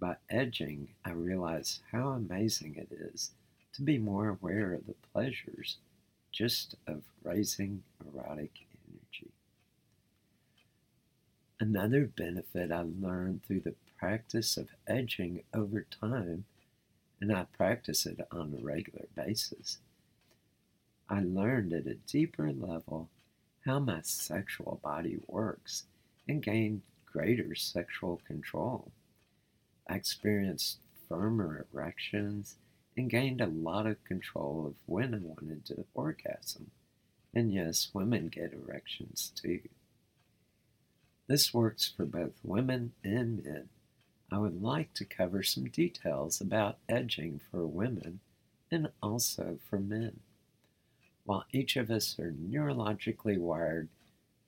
By 0.00 0.16
edging, 0.28 0.88
I 1.04 1.10
realized 1.12 1.80
how 1.92 2.08
amazing 2.08 2.76
it 2.76 2.88
is 2.92 3.30
to 3.74 3.82
be 3.82 3.98
more 3.98 4.28
aware 4.28 4.72
of 4.72 4.86
the 4.86 4.94
pleasures 5.12 5.76
just 6.32 6.74
of 6.86 7.02
raising 7.22 7.82
erotic. 8.04 8.65
Another 11.58 12.04
benefit 12.04 12.70
I 12.70 12.82
learned 12.82 13.42
through 13.44 13.60
the 13.60 13.74
practice 13.98 14.58
of 14.58 14.68
edging 14.86 15.42
over 15.54 15.86
time, 16.00 16.44
and 17.18 17.32
I 17.32 17.44
practice 17.44 18.04
it 18.04 18.20
on 18.30 18.54
a 18.54 18.62
regular 18.62 19.06
basis, 19.14 19.78
I 21.08 21.20
learned 21.20 21.72
at 21.72 21.86
a 21.86 21.94
deeper 21.94 22.52
level 22.52 23.08
how 23.64 23.78
my 23.78 24.02
sexual 24.02 24.80
body 24.82 25.18
works 25.26 25.84
and 26.28 26.42
gained 26.42 26.82
greater 27.06 27.54
sexual 27.54 28.20
control. 28.26 28.90
I 29.88 29.94
experienced 29.94 30.78
firmer 31.08 31.66
erections 31.72 32.56
and 32.96 33.08
gained 33.08 33.40
a 33.40 33.46
lot 33.46 33.86
of 33.86 34.04
control 34.04 34.66
of 34.66 34.74
when 34.84 35.14
I 35.14 35.18
wanted 35.18 35.64
to 35.66 35.86
orgasm. 35.94 36.70
And 37.32 37.52
yes, 37.52 37.90
women 37.94 38.28
get 38.28 38.52
erections 38.52 39.32
too. 39.34 39.60
This 41.28 41.52
works 41.52 41.92
for 41.96 42.04
both 42.04 42.38
women 42.44 42.92
and 43.02 43.44
men. 43.44 43.68
I 44.30 44.38
would 44.38 44.62
like 44.62 44.94
to 44.94 45.04
cover 45.04 45.42
some 45.42 45.64
details 45.64 46.40
about 46.40 46.78
edging 46.88 47.40
for 47.50 47.66
women 47.66 48.20
and 48.70 48.90
also 49.02 49.58
for 49.68 49.80
men. 49.80 50.20
While 51.24 51.44
each 51.52 51.76
of 51.76 51.90
us 51.90 52.16
are 52.20 52.30
neurologically 52.32 53.38
wired 53.38 53.88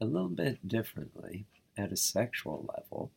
a 0.01 0.05
little 0.05 0.29
bit 0.29 0.69
differently 0.69 1.47
at 1.77 1.91
a 1.91 1.97
sexual 1.97 2.65
level, 2.77 3.11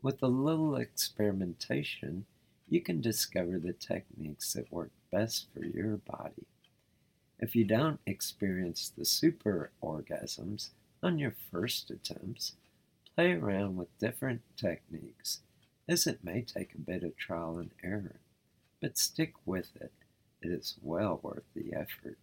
with 0.00 0.22
a 0.22 0.28
little 0.28 0.76
experimentation, 0.76 2.24
you 2.68 2.80
can 2.80 3.02
discover 3.02 3.58
the 3.58 3.74
techniques 3.74 4.54
that 4.54 4.72
work 4.72 4.90
best 5.10 5.48
for 5.52 5.64
your 5.64 5.98
body. 5.98 6.46
If 7.38 7.54
you 7.54 7.64
don't 7.64 8.00
experience 8.06 8.90
the 8.96 9.04
super 9.04 9.70
orgasms 9.82 10.70
on 11.02 11.18
your 11.18 11.34
first 11.50 11.90
attempts, 11.90 12.54
Play 13.18 13.32
around 13.32 13.74
with 13.74 13.98
different 13.98 14.42
techniques, 14.56 15.40
as 15.88 16.06
it 16.06 16.22
may 16.22 16.40
take 16.40 16.72
a 16.72 16.78
bit 16.78 17.02
of 17.02 17.16
trial 17.16 17.58
and 17.58 17.72
error, 17.82 18.20
but 18.80 18.96
stick 18.96 19.34
with 19.44 19.74
it. 19.74 19.90
It 20.40 20.52
is 20.52 20.76
well 20.80 21.18
worth 21.20 21.42
the 21.52 21.72
effort. 21.74 22.16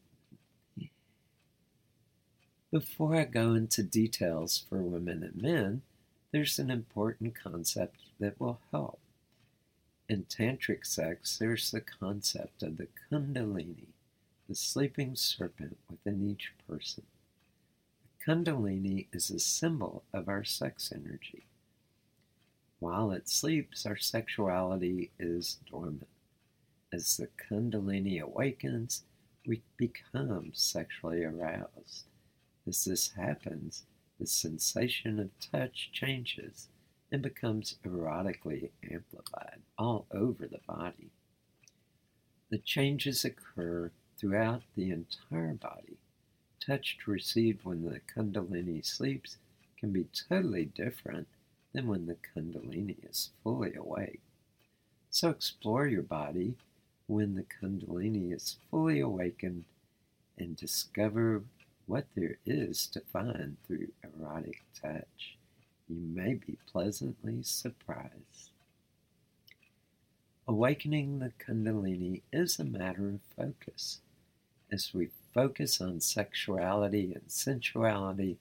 Before 2.71 3.13
I 3.13 3.25
go 3.25 3.53
into 3.53 3.83
details 3.83 4.63
for 4.69 4.81
women 4.81 5.21
and 5.21 5.41
men, 5.41 5.81
there's 6.31 6.59
an 6.59 6.71
important 6.71 7.35
concept 7.35 7.97
that 8.21 8.39
will 8.39 8.61
help. 8.71 9.01
In 10.07 10.23
tantric 10.23 10.85
sex, 10.85 11.37
there's 11.37 11.71
the 11.71 11.81
concept 11.81 12.63
of 12.63 12.77
the 12.77 12.87
kundalini, 13.11 13.87
the 14.47 14.55
sleeping 14.55 15.17
serpent 15.17 15.75
within 15.89 16.25
each 16.25 16.53
person. 16.69 17.03
Kundalini 18.25 19.05
is 19.13 19.29
a 19.29 19.37
symbol 19.37 20.03
of 20.11 20.27
our 20.27 20.43
sex 20.43 20.91
energy. 20.91 21.45
While 22.79 23.11
it 23.11 23.29
sleeps, 23.29 23.85
our 23.85 23.97
sexuality 23.97 25.11
is 25.19 25.59
dormant. 25.69 26.07
As 26.91 27.17
the 27.17 27.27
Kundalini 27.37 28.19
awakens, 28.19 29.03
we 29.45 29.61
become 29.77 30.49
sexually 30.53 31.23
aroused. 31.23 32.05
As 32.65 32.83
this 32.83 33.11
happens, 33.11 33.83
the 34.19 34.25
sensation 34.25 35.19
of 35.19 35.29
touch 35.39 35.91
changes 35.93 36.67
and 37.11 37.21
becomes 37.21 37.75
erotically 37.85 38.71
amplified 38.91 39.61
all 39.77 40.07
over 40.11 40.47
the 40.47 40.61
body. 40.65 41.11
The 42.49 42.57
changes 42.57 43.23
occur 43.23 43.91
throughout 44.17 44.63
the 44.75 44.89
entire 44.89 45.53
body 45.53 45.97
touch 46.65 46.97
received 47.05 47.63
when 47.63 47.83
the 47.83 47.99
Kundalini 48.13 48.85
sleeps 48.85 49.37
can 49.79 49.91
be 49.91 50.07
totally 50.29 50.65
different 50.65 51.27
than 51.73 51.87
when 51.87 52.05
the 52.05 52.15
Kundalini 52.15 52.97
is 53.09 53.29
fully 53.43 53.75
awake. 53.75 54.21
So 55.09 55.29
explore 55.29 55.87
your 55.87 56.03
body 56.03 56.55
when 57.07 57.35
the 57.35 57.43
Kundalini 57.43 58.33
is 58.33 58.57
fully 58.71 58.99
awakened 58.99 59.65
and 60.37 60.55
discover 60.55 61.43
what 61.85 62.05
there 62.15 62.37
is 62.45 62.87
to 62.87 63.01
find 63.13 63.57
through 63.65 63.87
erotic 64.03 64.63
touch. 64.81 65.37
You 65.87 65.97
may 66.01 66.33
be 66.33 66.57
pleasantly 66.71 67.43
surprised. 67.43 68.49
Awakening 70.47 71.19
the 71.19 71.31
Kundalini 71.39 72.21
is 72.31 72.59
a 72.59 72.63
matter 72.63 73.09
of 73.09 73.19
focus. 73.35 73.99
As 74.71 74.93
we 74.93 75.09
focus 75.35 75.81
on 75.81 75.99
sexuality 75.99 77.11
and 77.13 77.29
sensuality, 77.29 78.37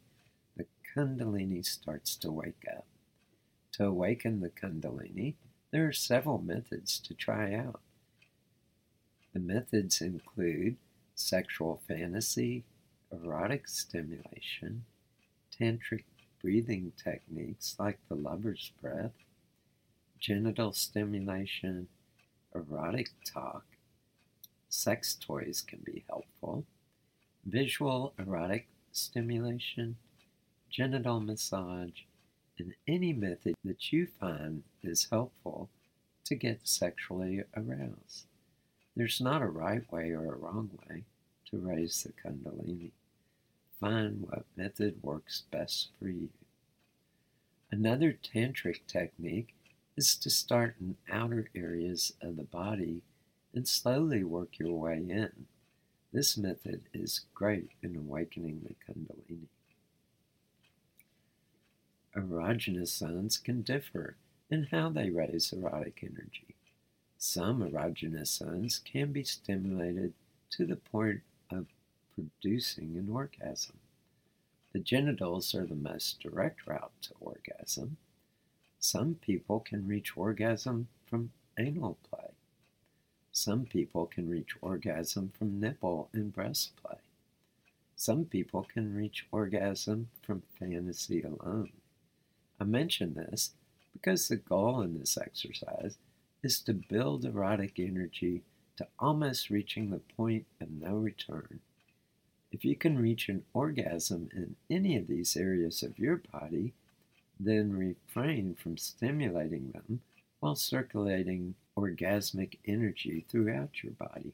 the 0.57 0.65
Kundalini 0.95 1.67
starts 1.67 2.15
to 2.15 2.31
wake 2.31 2.65
up. 2.71 2.87
To 3.73 3.87
awaken 3.87 4.41
the 4.41 4.49
Kundalini, 4.49 5.35
there 5.73 5.89
are 5.89 5.93
several 5.93 6.41
methods 6.41 7.01
to 7.01 7.13
try 7.13 7.53
out. 7.53 7.81
The 9.33 9.41
methods 9.41 10.01
include 10.01 10.77
sexual 11.17 11.83
fantasy, 11.89 12.63
erotic 13.11 13.67
stimulation, 13.67 14.85
tantric 15.61 16.05
breathing 16.41 16.93
techniques 16.97 17.75
like 17.77 17.99
the 18.09 18.15
lover's 18.15 18.71
breath, 18.81 19.17
genital 20.21 20.73
stimulation, 20.73 21.89
erotic 22.55 23.11
talk. 23.27 23.65
Sex 24.69 25.17
toys 25.21 25.61
can 25.61 25.81
be 25.85 26.05
helpful 26.09 26.65
visual 27.47 28.13
erotic 28.19 28.67
stimulation, 28.93 29.97
genital 30.71 31.21
massage, 31.21 32.03
and 32.59 32.75
any 32.87 33.13
method 33.13 33.55
that 33.65 33.93
you 33.93 34.07
find 34.07 34.63
is 34.83 35.09
helpful 35.11 35.69
to 36.25 36.35
get 36.35 36.61
sexually 36.65 37.43
aroused. 37.57 38.27
There's 38.97 39.21
not 39.21 39.43
a 39.43 39.47
right 39.47 39.91
way 39.93 40.11
or 40.11 40.33
a 40.33 40.37
wrong 40.37 40.71
way 40.89 41.03
to 41.51 41.59
raise 41.59 42.03
the 42.03 42.13
Kundalini. 42.13 42.93
Find 43.81 44.23
what 44.23 44.45
method 44.57 45.03
works 45.03 45.43
best 45.51 45.89
for 45.99 46.09
you. 46.09 46.29
Another 47.71 48.13
tantric 48.13 48.87
technique 48.87 49.55
is 49.97 50.17
to 50.17 50.31
start 50.31 50.77
in 50.81 50.97
outer 51.11 51.51
areas 51.55 52.13
of 52.23 52.37
the 52.37 52.45
body 52.45 53.03
and 53.53 53.67
slowly 53.67 54.23
work 54.25 54.59
your 54.59 54.79
way 54.79 54.97
in. 55.09 55.47
This 56.15 56.37
method 56.37 56.83
is 56.93 57.23
great 57.35 57.73
in 57.83 57.97
awakening 57.97 58.61
the 58.63 58.77
Kundalini. 58.87 59.49
Erogenous 62.15 62.97
zones 62.97 63.37
can 63.37 63.63
differ 63.63 64.15
in 64.49 64.69
how 64.71 64.91
they 64.91 65.11
raise 65.11 65.53
erotic 65.53 66.05
energy. 66.05 66.55
Some 67.19 67.69
erogenous 67.69 68.29
zones 68.29 68.79
can 68.79 69.11
be 69.11 69.25
stimulated 69.25 70.13
to 70.51 70.65
the 70.65 70.77
point 70.77 71.23
of 71.51 71.67
producing 72.15 72.97
an 72.97 73.09
orgasm. 73.11 73.81
The 74.73 74.79
genitals 74.79 75.53
are 75.53 75.67
the 75.67 75.75
most 75.75 76.21
direct 76.21 76.65
route 76.69 76.93
to 77.03 77.15
orgasm. 77.19 77.97
Some 78.79 79.17
people 79.17 79.59
can 79.59 79.89
reach 79.89 80.17
orgasm 80.17 80.87
from 81.07 81.33
anal 81.59 81.99
play. 82.09 82.34
Some 83.37 83.67
people 83.67 84.07
can 84.07 84.29
reach 84.29 84.57
orgasm 84.63 85.33
from 85.37 85.59
nipple 85.59 86.09
and 86.13 86.33
breast 86.33 86.71
play. 86.77 86.99
Some 87.97 88.27
people 88.27 88.63
can 88.63 88.95
reach 88.95 89.27
orgasm 89.33 90.09
from 90.23 90.45
fantasy 90.57 91.21
alone. 91.21 91.73
I 92.61 92.65
mention 92.65 93.15
this 93.15 93.51
because 93.93 94.29
the 94.29 94.37
goal 94.37 94.83
in 94.83 94.97
this 94.97 95.19
exercise 95.19 95.97
is 96.45 96.61
to 96.61 96.75
build 96.75 97.25
erotic 97.25 97.81
energy 97.81 98.45
to 98.77 98.87
almost 99.01 99.51
reaching 99.51 99.91
the 99.91 99.99
point 100.17 100.47
of 100.61 100.71
no 100.71 100.95
return. 100.95 101.59
If 102.53 102.65
you 102.65 102.77
can 102.77 103.01
reach 103.01 103.29
an 103.29 103.43
orgasm 103.53 104.29
in 104.33 104.55
any 104.71 104.97
of 104.97 105.09
these 105.09 105.37
areas 105.37 105.83
of 105.83 105.99
your 105.99 106.23
body, 106.33 106.73
then 107.41 107.73
refrain 107.73 108.55
from 108.55 108.77
stimulating 108.77 109.73
them 109.73 110.03
while 110.39 110.55
circulating 110.55 111.57
orgasmic 111.77 112.59
energy 112.67 113.25
throughout 113.29 113.83
your 113.83 113.93
body. 113.93 114.33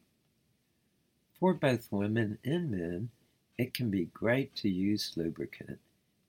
For 1.38 1.54
both 1.54 1.90
women 1.90 2.38
and 2.44 2.70
men, 2.70 3.10
it 3.56 3.74
can 3.74 3.90
be 3.90 4.06
great 4.06 4.54
to 4.56 4.68
use 4.68 5.12
lubricant. 5.16 5.78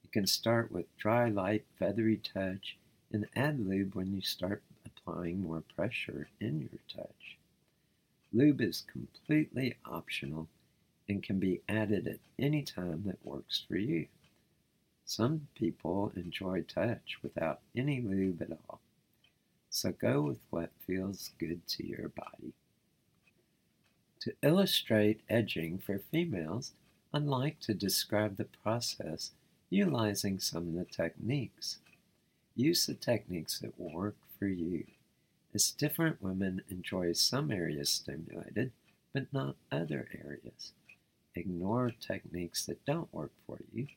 You 0.04 0.10
can 0.12 0.28
start 0.28 0.72
with 0.72 0.96
dry, 0.98 1.30
light, 1.30 1.66
feathery 1.78 2.18
touch 2.18 2.78
and 3.12 3.28
add 3.36 3.60
lube 3.60 3.96
when 3.96 4.14
you 4.14 4.22
start 4.22 4.64
applying 4.86 5.42
more 5.44 5.64
pressure 5.76 6.30
in 6.40 6.62
your 6.62 6.80
touch. 6.88 7.38
Lube 8.34 8.62
is 8.62 8.86
completely 8.90 9.76
optional 9.86 10.48
and 11.10 11.22
can 11.22 11.40
be 11.40 11.62
added 11.68 12.08
at 12.08 12.20
any 12.40 12.64
time 12.64 13.04
that 13.06 13.26
works 13.26 13.64
for 13.68 13.76
you. 13.76 14.08
Some 15.06 15.48
people 15.56 16.14
enjoy 16.16 16.62
touch 16.62 17.18
without 17.22 17.60
any 17.76 18.02
lube 18.02 18.42
at 18.42 18.58
all. 18.70 18.80
So 19.72 19.92
go 19.92 20.22
with 20.22 20.38
what 20.52 20.70
feels 20.86 21.32
good 21.40 21.68
to 21.70 21.88
your 21.88 22.10
body. 22.10 22.54
To 24.20 24.34
illustrate 24.44 25.22
edging 25.28 25.80
for 25.80 25.98
females, 26.12 26.74
I'd 27.12 27.24
like 27.24 27.60
to 27.62 27.74
describe 27.74 28.38
the 28.38 28.46
process 28.46 29.32
utilizing 29.72 30.40
some 30.40 30.68
of 30.68 30.74
the 30.76 30.86
techniques. 30.86 31.80
Use 32.56 32.86
the 32.86 32.94
techniques 32.94 33.58
that 33.60 33.80
work 33.80 34.18
for 34.38 34.46
you, 34.46 34.86
as 35.56 35.72
different 35.72 36.22
women 36.22 36.62
enjoy 36.70 37.14
some 37.14 37.50
areas 37.50 37.90
stimulated, 37.90 38.72
but 39.12 39.34
not 39.34 39.56
other 39.72 40.08
areas. 40.24 40.74
Ignore 41.34 41.94
techniques 42.00 42.64
that 42.68 42.86
don't 42.86 43.12
work 43.12 43.32
for 43.48 43.60
you 43.74 43.88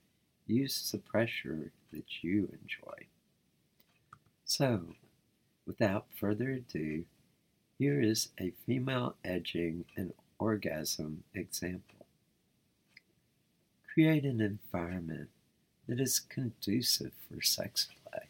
Use 0.47 0.91
the 0.91 0.99
pressure 0.99 1.73
that 1.91 2.23
you 2.23 2.51
enjoy. 2.61 3.07
So, 4.45 4.95
without 5.67 6.07
further 6.19 6.51
ado, 6.51 7.05
here 7.79 8.01
is 8.01 8.29
a 8.41 8.53
female 8.67 9.17
edging 9.25 9.85
and 9.97 10.13
orgasm 10.39 11.25
example. 11.35 12.07
Create 13.93 14.25
an 14.25 14.41
environment 14.41 15.31
that 15.87 16.01
is 16.01 16.21
conducive 16.21 17.13
for 17.29 17.41
sex 17.41 17.89
play. 18.03 18.25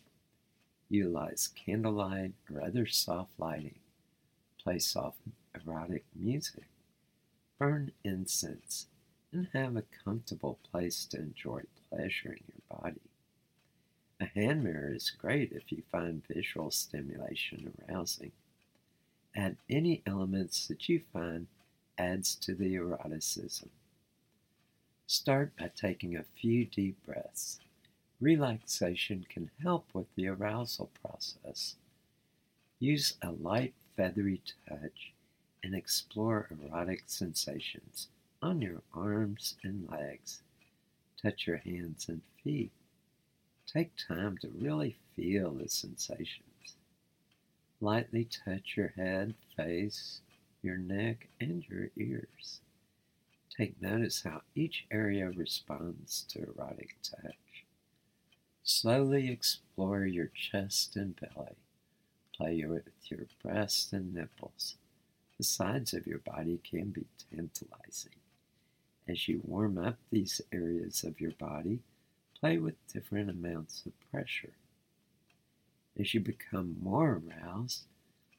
Utilize 0.89 1.49
candlelight 1.55 2.33
or 2.53 2.63
other 2.63 2.87
soft 2.87 3.31
lighting. 3.39 3.79
Play 4.63 4.79
soft 4.79 5.19
erotic 5.55 6.05
music. 6.15 6.65
Burn 7.59 7.93
incense 8.05 8.87
and 9.33 9.49
have 9.53 9.77
a 9.77 9.85
comfortable 10.05 10.59
place 10.71 11.05
to 11.07 11.19
enjoy 11.19 11.63
pleasure 11.91 12.33
in 12.33 12.43
your 12.49 12.81
body. 12.81 13.01
A 14.25 14.39
hand 14.39 14.65
mirror 14.65 14.95
is 14.95 15.11
great 15.11 15.53
if 15.53 15.71
you 15.71 15.83
find 15.93 16.27
visual 16.27 16.71
stimulation 16.71 17.75
arousing. 17.87 18.33
Add 19.37 19.59
any 19.69 20.03
elements 20.07 20.67
that 20.67 20.89
you 20.89 21.03
find 21.13 21.47
adds 21.99 22.35
to 22.37 22.55
the 22.55 22.75
eroticism. 22.75 23.69
Start 25.07 25.53
by 25.59 25.69
taking 25.77 26.17
a 26.17 26.25
few 26.41 26.65
deep 26.65 26.97
breaths. 27.05 27.61
Relaxation 28.19 29.27
can 29.29 29.51
help 29.63 29.89
with 29.93 30.07
the 30.15 30.29
arousal 30.29 30.91
process. 31.03 31.77
Use 32.79 33.19
a 33.21 33.31
light, 33.31 33.75
feathery 33.95 34.41
touch 34.67 35.13
and 35.63 35.75
explore 35.75 36.49
erotic 36.51 37.03
sensations 37.09 38.09
on 38.41 38.63
your 38.63 38.81
arms 38.95 39.57
and 39.63 39.87
legs. 39.91 40.41
Touch 41.21 41.47
your 41.47 41.59
hands 41.59 42.09
and 42.09 42.23
feet. 42.43 42.71
Take 43.67 43.93
time 43.97 44.39
to 44.39 44.49
really 44.49 44.97
feel 45.17 45.51
the 45.51 45.69
sensations. 45.69 46.77
Lightly 47.81 48.25
touch 48.25 48.77
your 48.77 48.93
head, 48.97 49.35
face, 49.57 50.21
your 50.63 50.77
neck, 50.77 51.29
and 51.41 51.65
your 51.69 51.89
ears. 51.97 52.61
Take 53.57 53.81
notice 53.81 54.23
how 54.23 54.43
each 54.55 54.87
area 54.91 55.31
responds 55.31 56.25
to 56.29 56.43
erotic 56.43 56.97
touch. 57.03 57.65
Slowly 58.63 59.29
explore 59.31 60.07
your 60.07 60.31
chest 60.35 60.97
and 60.97 61.15
belly. 61.17 61.57
Play 62.35 62.65
with 62.67 62.89
your 63.09 63.27
breasts 63.43 63.93
and 63.93 64.15
nipples. 64.15 64.77
The 65.39 65.45
sides 65.45 65.95
of 65.95 66.07
your 66.07 66.19
body 66.19 66.61
can 66.69 66.91
be 66.91 67.07
tantalizing. 67.31 68.17
As 69.07 69.29
you 69.29 69.41
warm 69.45 69.79
up 69.79 69.99
these 70.11 70.41
areas 70.51 71.05
of 71.05 71.21
your 71.21 71.33
body, 71.33 71.81
play 72.45 72.59
with 72.59 72.93
different 72.93 73.31
amounts 73.31 73.87
of 73.87 74.11
pressure. 74.11 74.53
As 75.99 76.13
you 76.13 76.21
become 76.21 76.77
more 76.83 77.23
aroused, 77.27 77.85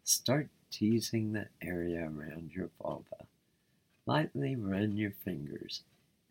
start 0.04 0.48
teasing 0.70 1.34
the 1.34 1.48
area 1.60 2.02
around 2.02 2.52
your 2.54 2.70
vulva. 2.80 3.26
Lightly 4.06 4.56
run 4.56 4.96
your 4.96 5.10
fingers 5.10 5.82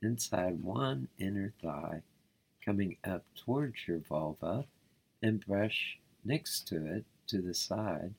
inside 0.00 0.62
one 0.62 1.08
inner 1.18 1.52
thigh, 1.60 2.02
coming 2.64 2.96
up 3.02 3.24
towards 3.34 3.88
your 3.88 3.98
vulva, 3.98 4.66
and 5.20 5.44
brush 5.44 5.98
next 6.24 6.68
to 6.68 6.86
it 6.86 7.04
to 7.26 7.42
the 7.42 7.54
side, 7.54 8.14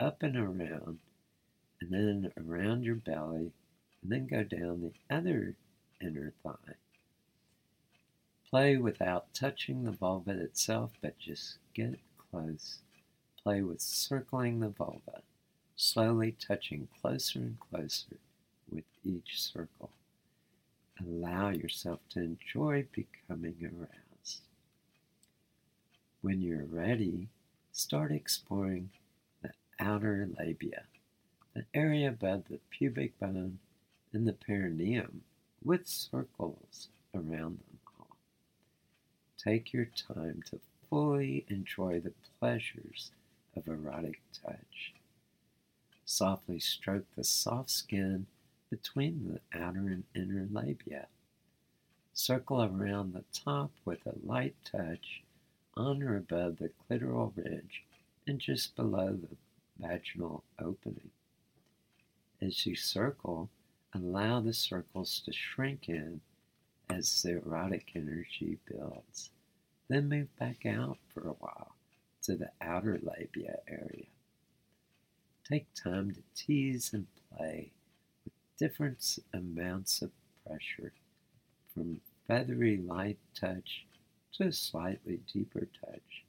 up 0.00 0.20
and 0.24 0.36
around, 0.36 0.98
and 1.80 1.92
then 1.92 2.32
around 2.36 2.82
your 2.82 2.96
belly 2.96 3.52
and 4.02 4.10
then 4.10 4.26
go 4.26 4.42
down 4.42 4.80
the 4.80 5.14
other 5.16 5.54
inner 6.00 6.32
thigh. 6.42 6.74
Play 8.50 8.76
without 8.76 9.32
touching 9.34 9.84
the 9.84 9.90
vulva 9.90 10.30
itself, 10.30 10.92
but 11.00 11.18
just 11.18 11.58
get 11.74 11.98
close. 12.30 12.78
Play 13.42 13.62
with 13.62 13.80
circling 13.80 14.60
the 14.60 14.68
vulva, 14.68 15.22
slowly 15.76 16.32
touching 16.32 16.88
closer 17.00 17.40
and 17.40 17.58
closer 17.60 18.16
with 18.70 18.84
each 19.04 19.42
circle. 19.42 19.90
Allow 21.00 21.50
yourself 21.50 22.00
to 22.10 22.20
enjoy 22.20 22.86
becoming 22.92 23.56
aroused. 23.62 24.40
When 26.22 26.40
you're 26.40 26.64
ready, 26.64 27.28
start 27.72 28.12
exploring 28.12 28.90
the 29.42 29.52
outer 29.78 30.28
labia 30.38 30.84
the 31.56 31.64
area 31.72 32.08
above 32.08 32.44
the 32.50 32.60
pubic 32.68 33.18
bone 33.18 33.58
and 34.12 34.28
the 34.28 34.32
perineum 34.34 35.22
with 35.64 35.86
circles 35.88 36.88
around 37.14 37.58
them. 37.60 37.75
Take 39.46 39.72
your 39.72 39.84
time 39.84 40.42
to 40.50 40.58
fully 40.90 41.46
enjoy 41.46 42.00
the 42.00 42.12
pleasures 42.40 43.12
of 43.56 43.68
erotic 43.68 44.20
touch. 44.42 44.92
Softly 46.04 46.58
stroke 46.58 47.04
the 47.14 47.22
soft 47.22 47.70
skin 47.70 48.26
between 48.70 49.38
the 49.52 49.56
outer 49.56 49.86
and 49.86 50.02
inner 50.16 50.48
labia. 50.50 51.06
Circle 52.12 52.60
around 52.64 53.12
the 53.12 53.22
top 53.32 53.70
with 53.84 54.04
a 54.04 54.16
light 54.24 54.56
touch 54.64 55.22
on 55.76 56.02
or 56.02 56.16
above 56.16 56.56
the 56.56 56.70
clitoral 56.90 57.32
ridge 57.36 57.84
and 58.26 58.40
just 58.40 58.74
below 58.74 59.12
the 59.12 59.36
vaginal 59.78 60.42
opening. 60.58 61.10
As 62.42 62.66
you 62.66 62.74
circle, 62.74 63.48
allow 63.94 64.40
the 64.40 64.52
circles 64.52 65.22
to 65.24 65.32
shrink 65.32 65.88
in 65.88 66.20
as 66.90 67.22
the 67.22 67.36
erotic 67.36 67.92
energy 67.94 68.58
builds. 68.68 69.30
Then 69.88 70.08
move 70.08 70.36
back 70.38 70.66
out 70.66 70.98
for 71.14 71.28
a 71.28 71.32
while 71.32 71.76
to 72.22 72.36
the 72.36 72.50
outer 72.60 72.98
labia 73.02 73.58
area. 73.68 74.06
Take 75.48 75.66
time 75.74 76.12
to 76.12 76.22
tease 76.34 76.92
and 76.92 77.06
play 77.36 77.70
with 78.24 78.32
different 78.58 79.18
amounts 79.32 80.02
of 80.02 80.10
pressure, 80.44 80.92
from 81.72 82.00
feathery 82.26 82.78
light 82.78 83.18
touch 83.38 83.86
to 84.32 84.48
a 84.48 84.52
slightly 84.52 85.20
deeper 85.32 85.68
touch. 85.84 86.24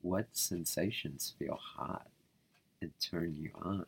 What 0.00 0.28
sensations 0.32 1.34
feel 1.38 1.58
hot 1.60 2.08
and 2.80 2.92
turn 2.98 3.36
you 3.38 3.50
on? 3.60 3.84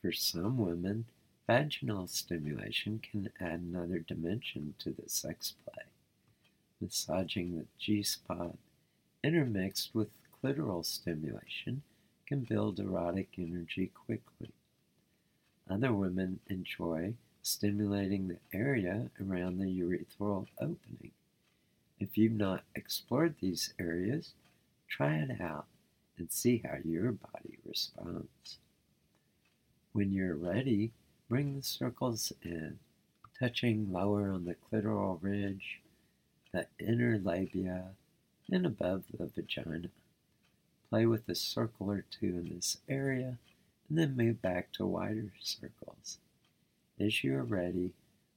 For 0.00 0.12
some 0.12 0.58
women, 0.58 1.06
vaginal 1.48 2.06
stimulation 2.06 3.00
can 3.00 3.30
add 3.40 3.60
another 3.60 3.98
dimension 3.98 4.74
to 4.78 4.90
the 4.90 5.08
sex 5.08 5.54
play. 5.64 5.84
Massaging 6.80 7.56
the 7.58 7.66
G 7.78 8.02
spot 8.02 8.56
intermixed 9.24 9.94
with 9.94 10.08
clitoral 10.42 10.84
stimulation 10.84 11.82
can 12.26 12.40
build 12.40 12.78
erotic 12.78 13.30
energy 13.36 13.90
quickly. 14.06 14.52
Other 15.68 15.92
women 15.92 16.40
enjoy 16.48 17.14
stimulating 17.42 18.28
the 18.28 18.38
area 18.56 19.10
around 19.20 19.58
the 19.58 19.66
urethral 19.66 20.46
opening. 20.60 21.10
If 21.98 22.16
you've 22.16 22.32
not 22.32 22.62
explored 22.74 23.34
these 23.40 23.74
areas, 23.78 24.34
try 24.88 25.16
it 25.16 25.40
out 25.40 25.66
and 26.16 26.30
see 26.30 26.62
how 26.64 26.78
your 26.84 27.12
body 27.12 27.58
responds. 27.66 28.58
When 29.92 30.12
you're 30.12 30.36
ready, 30.36 30.92
bring 31.28 31.56
the 31.56 31.62
circles 31.62 32.32
in, 32.42 32.78
touching 33.38 33.92
lower 33.92 34.30
on 34.30 34.44
the 34.44 34.54
clitoral 34.54 35.18
ridge, 35.20 35.80
the 36.52 36.66
inner 36.78 37.18
labia, 37.18 37.94
and 38.50 38.64
above 38.64 39.04
the 39.12 39.26
vagina. 39.26 39.88
Play 40.88 41.06
with 41.06 41.28
a 41.28 41.34
circle 41.34 41.90
or 41.90 42.04
two 42.10 42.26
in 42.26 42.50
this 42.54 42.78
area, 42.88 43.38
and 43.88 43.98
then 43.98 44.16
move 44.16 44.40
back 44.40 44.72
to 44.72 44.86
wider 44.86 45.32
circles. 45.40 46.18
As 46.98 47.22
you 47.22 47.36
are 47.36 47.44
ready, 47.44 47.92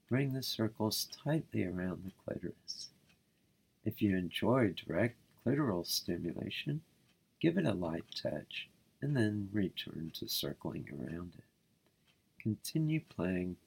bring 0.10 0.34
the 0.34 0.44
circles 0.44 1.08
tightly 1.24 1.64
around 1.64 2.04
the 2.04 2.12
clitoris. 2.24 2.90
If 3.84 4.02
you 4.02 4.16
enjoy 4.16 4.74
direct 4.86 5.16
clitoral 5.46 5.88
stimulation, 5.88 6.82
give 7.40 7.58
it 7.58 7.66
a 7.66 7.74
light 7.74 8.04
touch 8.22 8.68
and 9.02 9.18
then 9.18 9.50
return 9.52 10.12
to 10.20 10.28
circling 10.28 10.88
around 10.92 11.34
it. 11.38 11.44
Continue 12.40 13.02
playing 13.10 13.58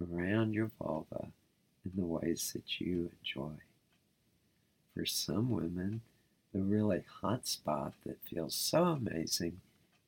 around 0.00 0.54
your 0.54 0.70
vulva 0.78 1.28
in 1.84 1.92
the 1.96 2.06
ways 2.06 2.52
that 2.54 2.80
you 2.80 3.10
enjoy. 3.20 3.54
For 4.96 5.04
some 5.04 5.50
women, 5.50 6.00
the 6.54 6.62
really 6.62 7.04
hot 7.20 7.46
spot 7.46 7.92
that 8.06 8.24
feels 8.24 8.54
so 8.54 8.84
amazing 8.84 9.60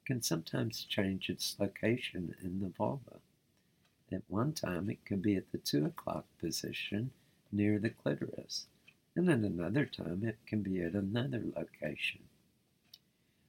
can 0.07 0.23
sometimes 0.23 0.83
change 0.85 1.29
its 1.29 1.57
location 1.59 2.35
in 2.43 2.61
the 2.61 2.71
vulva. 2.71 3.21
At 4.11 4.23
one 4.29 4.55
time, 4.55 4.89
it 4.89 5.05
can 5.05 5.21
be 5.21 5.37
at 5.37 5.53
the 5.53 5.59
2 5.59 5.85
o'clock 5.85 6.25
position 6.41 7.11
near 7.53 7.79
the 7.79 7.91
clitoris, 7.91 8.65
and 9.15 9.29
at 9.29 9.41
another 9.41 9.85
time, 9.85 10.25
it 10.25 10.39
can 10.47 10.63
be 10.63 10.81
at 10.81 10.95
another 10.95 11.43
location. 11.55 12.21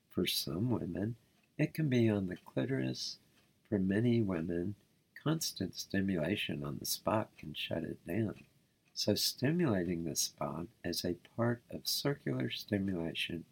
For 0.09 0.27
some 0.27 0.69
women, 0.69 1.15
it 1.57 1.73
can 1.73 1.87
be 1.87 2.09
on 2.09 2.27
the 2.27 2.35
clitoris. 2.35 3.15
For 3.69 3.79
many 3.79 4.21
women, 4.21 4.75
constant 5.23 5.75
stimulation 5.75 6.65
on 6.65 6.79
the 6.79 6.85
spot 6.85 7.29
can 7.37 7.53
shut 7.53 7.83
it 7.83 8.05
down. 8.05 8.43
So, 8.99 9.15
stimulating 9.15 10.03
the 10.03 10.17
spot 10.17 10.65
as 10.83 11.05
a 11.05 11.15
part 11.37 11.61
of 11.71 11.87
circular 11.87 12.49
stimulation, 12.49 13.45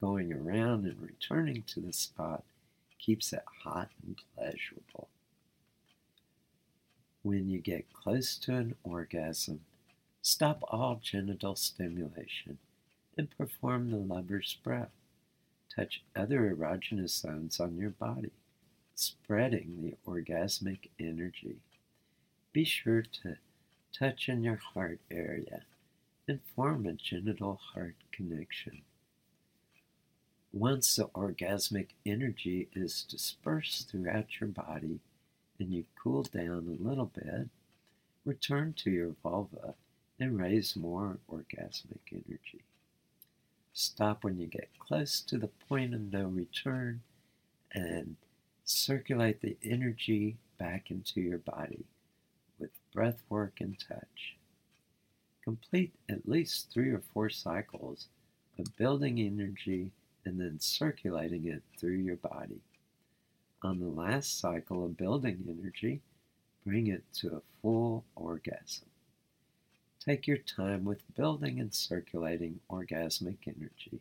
going 0.00 0.32
around 0.32 0.84
and 0.84 1.02
returning 1.02 1.64
to 1.64 1.80
the 1.80 1.92
spot, 1.92 2.44
keeps 3.00 3.32
it 3.32 3.42
hot 3.64 3.90
and 4.06 4.16
pleasurable. 4.36 5.08
When 7.22 7.50
you 7.50 7.58
get 7.58 7.92
close 7.92 8.36
to 8.36 8.54
an 8.54 8.76
orgasm, 8.84 9.62
stop 10.22 10.62
all 10.68 11.00
genital 11.02 11.56
stimulation 11.56 12.58
and 13.18 13.36
perform 13.36 13.90
the 13.90 13.96
lover's 13.96 14.56
breath. 14.62 14.92
Touch 15.74 16.04
other 16.14 16.54
erogenous 16.54 17.20
zones 17.20 17.58
on 17.58 17.76
your 17.76 17.90
body, 17.90 18.30
spreading 18.94 19.82
the 19.82 19.96
orgasmic 20.08 20.90
energy. 21.00 21.56
Be 22.52 22.62
sure 22.62 23.02
to 23.02 23.38
touch 23.92 24.28
in 24.28 24.42
your 24.42 24.60
heart 24.74 25.00
area 25.10 25.62
and 26.26 26.40
form 26.54 26.86
a 26.86 26.92
genital 26.92 27.60
heart 27.72 27.96
connection. 28.10 28.82
Once 30.52 30.96
the 30.96 31.06
orgasmic 31.08 31.88
energy 32.04 32.68
is 32.74 33.04
dispersed 33.04 33.90
throughout 33.90 34.40
your 34.40 34.48
body 34.48 35.00
and 35.58 35.72
you 35.72 35.84
cool 36.02 36.22
down 36.22 36.78
a 36.78 36.88
little 36.88 37.10
bit, 37.14 37.48
return 38.24 38.72
to 38.72 38.90
your 38.90 39.14
vulva 39.22 39.74
and 40.18 40.38
raise 40.38 40.76
more 40.76 41.18
orgasmic 41.30 42.00
energy. 42.12 42.62
Stop 43.72 44.24
when 44.24 44.38
you 44.38 44.46
get 44.46 44.68
close 44.78 45.20
to 45.20 45.38
the 45.38 45.48
point 45.68 45.94
of 45.94 46.12
no 46.12 46.24
return 46.24 47.00
and 47.72 48.16
circulate 48.64 49.40
the 49.40 49.56
energy 49.64 50.36
back 50.58 50.90
into 50.90 51.20
your 51.20 51.38
body 51.38 51.84
breath 52.92 53.22
work 53.28 53.60
and 53.60 53.78
touch. 53.78 54.36
Complete 55.42 55.92
at 56.08 56.28
least 56.28 56.70
three 56.70 56.90
or 56.90 57.02
four 57.12 57.28
cycles 57.30 58.06
of 58.58 58.76
building 58.76 59.18
energy 59.18 59.90
and 60.24 60.40
then 60.40 60.60
circulating 60.60 61.46
it 61.46 61.62
through 61.78 61.96
your 61.96 62.16
body. 62.16 62.60
On 63.62 63.80
the 63.80 63.88
last 63.88 64.38
cycle 64.38 64.84
of 64.84 64.96
building 64.96 65.44
energy, 65.48 66.00
bring 66.64 66.86
it 66.86 67.02
to 67.14 67.36
a 67.36 67.42
full 67.60 68.04
orgasm. 68.14 68.86
Take 70.04 70.26
your 70.26 70.38
time 70.38 70.84
with 70.84 71.14
building 71.14 71.60
and 71.60 71.72
circulating 71.72 72.60
orgasmic 72.68 73.38
energy. 73.46 74.00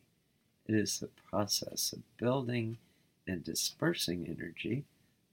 It 0.67 0.75
is 0.75 0.99
the 0.99 1.09
process 1.29 1.93
of 1.93 2.17
building 2.17 2.77
and 3.27 3.43
dispersing 3.43 4.25
energy 4.27 4.83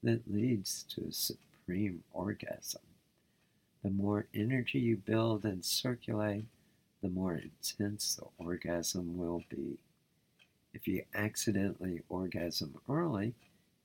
that 0.03 0.31
leads 0.31 0.83
to 0.95 1.05
a 1.07 1.11
supreme 1.11 2.03
orgasm. 2.13 2.81
The 3.83 3.89
more 3.89 4.27
energy 4.33 4.79
you 4.79 4.97
build 4.97 5.45
and 5.45 5.63
circulate, 5.63 6.45
the 7.01 7.09
more 7.09 7.35
intense 7.35 8.15
the 8.15 8.25
orgasm 8.37 9.17
will 9.17 9.43
be. 9.49 9.77
If 10.73 10.87
you 10.87 11.03
accidentally 11.15 12.01
orgasm 12.09 12.75
early, 12.89 13.35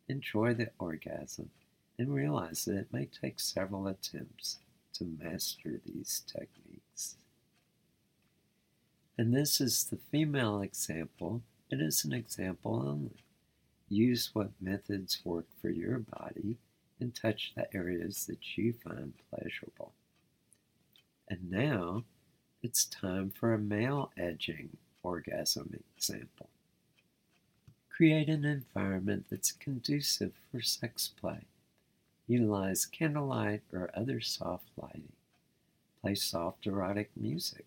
enjoy 0.08 0.54
the 0.54 0.70
orgasm 0.78 1.50
and 1.98 2.12
realize 2.12 2.64
that 2.64 2.76
it 2.76 2.92
may 2.92 3.06
take 3.06 3.38
several 3.38 3.86
attempts 3.86 4.58
to 4.94 5.04
master 5.04 5.80
these 5.86 6.22
techniques. 6.26 7.16
And 9.16 9.32
this 9.32 9.60
is 9.60 9.84
the 9.84 9.98
female 10.10 10.60
example. 10.60 11.42
It 11.70 11.80
is 11.80 12.04
an 12.04 12.12
example 12.12 12.84
only. 12.84 13.22
Use 13.88 14.30
what 14.32 14.50
methods 14.60 15.20
work 15.24 15.46
for 15.60 15.70
your 15.70 15.98
body 15.98 16.56
and 17.00 17.14
touch 17.14 17.52
the 17.54 17.72
areas 17.74 18.26
that 18.26 18.56
you 18.56 18.72
find 18.72 19.14
pleasurable. 19.30 19.92
And 21.28 21.50
now 21.50 22.04
it's 22.62 22.84
time 22.84 23.30
for 23.30 23.52
a 23.52 23.58
male 23.58 24.10
edging 24.16 24.76
orgasm 25.02 25.78
example. 25.96 26.48
Create 27.90 28.28
an 28.28 28.44
environment 28.44 29.26
that's 29.30 29.52
conducive 29.52 30.32
for 30.50 30.60
sex 30.60 31.12
play. 31.20 31.46
Utilize 32.26 32.86
candlelight 32.86 33.62
or 33.72 33.90
other 33.94 34.20
soft 34.20 34.66
lighting. 34.76 35.12
Play 36.00 36.14
soft 36.14 36.66
erotic 36.66 37.10
music. 37.16 37.66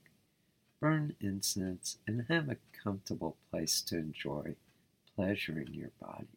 Burn 0.79 1.15
incense 1.21 1.97
and 2.05 2.25
have 2.27 2.49
a 2.49 2.57
comfortable 2.83 3.37
place 3.49 3.81
to 3.81 3.97
enjoy 3.97 4.55
pleasuring 5.15 5.73
your 5.73 5.91
body. 6.01 6.36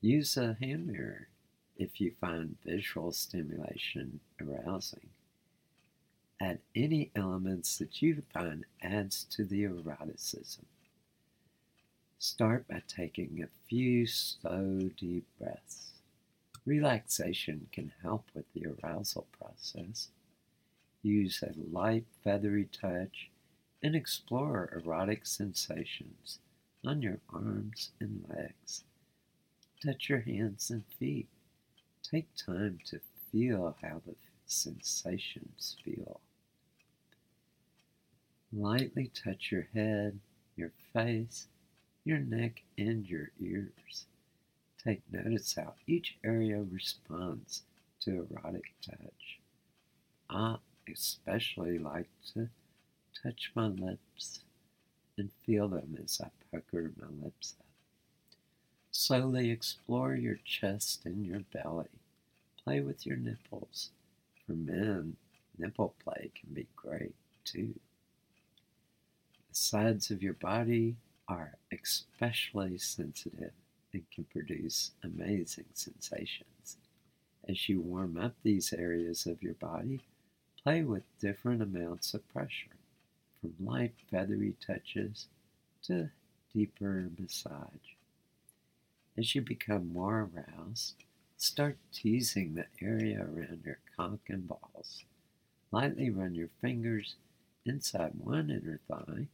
Use 0.00 0.36
a 0.36 0.56
hand 0.60 0.86
mirror 0.86 1.26
if 1.76 2.00
you 2.00 2.12
find 2.20 2.56
visual 2.64 3.12
stimulation 3.12 4.20
arousing. 4.40 5.08
Add 6.40 6.60
any 6.76 7.10
elements 7.16 7.78
that 7.78 8.00
you 8.00 8.22
find 8.32 8.64
adds 8.80 9.24
to 9.30 9.44
the 9.44 9.64
eroticism. 9.64 10.66
Start 12.20 12.68
by 12.68 12.82
taking 12.86 13.42
a 13.42 13.48
few 13.68 14.06
slow, 14.06 14.88
deep 14.96 15.26
breaths. 15.36 15.90
Relaxation 16.64 17.66
can 17.72 17.92
help 18.00 18.28
with 18.34 18.44
the 18.52 18.66
arousal 18.66 19.26
process. 19.36 20.10
Use 21.02 21.42
a 21.42 21.54
light, 21.72 22.04
feathery 22.22 22.68
touch 22.70 23.30
and 23.82 23.96
explore 23.96 24.70
erotic 24.76 25.26
sensations 25.26 26.38
on 26.84 27.02
your 27.02 27.18
arms 27.32 27.90
and 27.98 28.24
legs. 28.28 28.84
Touch 29.84 30.08
your 30.08 30.20
hands 30.20 30.70
and 30.70 30.84
feet. 30.98 31.28
Take 32.02 32.26
time 32.34 32.80
to 32.86 33.00
feel 33.30 33.76
how 33.80 34.02
the 34.04 34.16
sensations 34.46 35.76
feel. 35.84 36.20
Lightly 38.52 39.10
touch 39.14 39.52
your 39.52 39.68
head, 39.74 40.18
your 40.56 40.72
face, 40.92 41.46
your 42.04 42.18
neck, 42.18 42.62
and 42.76 43.06
your 43.06 43.30
ears. 43.40 44.06
Take 44.82 45.02
notice 45.12 45.54
how 45.54 45.74
each 45.86 46.16
area 46.24 46.60
responds 46.62 47.62
to 48.00 48.26
erotic 48.30 48.72
touch. 48.82 49.38
I 50.30 50.56
especially 50.92 51.78
like 51.78 52.08
to 52.34 52.48
touch 53.22 53.52
my 53.54 53.66
lips 53.68 54.40
and 55.16 55.30
feel 55.44 55.68
them 55.68 55.98
as 56.02 56.20
I 56.20 56.30
pucker 56.50 56.90
my 56.98 57.08
lips 57.22 57.54
up. 57.60 57.67
Slowly 59.00 59.52
explore 59.52 60.16
your 60.16 60.40
chest 60.44 61.06
and 61.06 61.24
your 61.24 61.42
belly. 61.52 61.86
Play 62.64 62.80
with 62.80 63.06
your 63.06 63.16
nipples. 63.16 63.90
For 64.44 64.54
men, 64.54 65.14
nipple 65.56 65.94
play 66.02 66.32
can 66.34 66.52
be 66.52 66.66
great 66.74 67.14
too. 67.44 67.78
The 69.48 69.54
sides 69.54 70.10
of 70.10 70.20
your 70.20 70.32
body 70.32 70.96
are 71.28 71.52
especially 71.70 72.76
sensitive 72.78 73.52
and 73.92 74.02
can 74.10 74.24
produce 74.24 74.90
amazing 75.04 75.66
sensations. 75.74 76.76
As 77.48 77.68
you 77.68 77.80
warm 77.80 78.18
up 78.18 78.34
these 78.42 78.72
areas 78.72 79.26
of 79.26 79.44
your 79.44 79.54
body, 79.54 80.00
play 80.64 80.82
with 80.82 81.04
different 81.20 81.62
amounts 81.62 82.14
of 82.14 82.28
pressure. 82.32 82.74
from 83.40 83.54
light 83.64 83.94
feathery 84.10 84.56
touches 84.60 85.28
to 85.84 86.10
deeper 86.52 87.08
massage. 87.16 87.94
As 89.18 89.34
you 89.34 89.42
become 89.42 89.92
more 89.92 90.30
aroused, 90.32 91.02
start 91.36 91.76
teasing 91.92 92.54
the 92.54 92.66
area 92.80 93.20
around 93.20 93.62
your 93.64 93.80
cock 93.96 94.20
and 94.28 94.46
balls. 94.46 95.02
Lightly 95.72 96.08
run 96.08 96.36
your 96.36 96.50
fingers 96.60 97.16
inside 97.64 98.12
one 98.14 98.48
inner 98.48 98.78
thigh, 98.86 99.26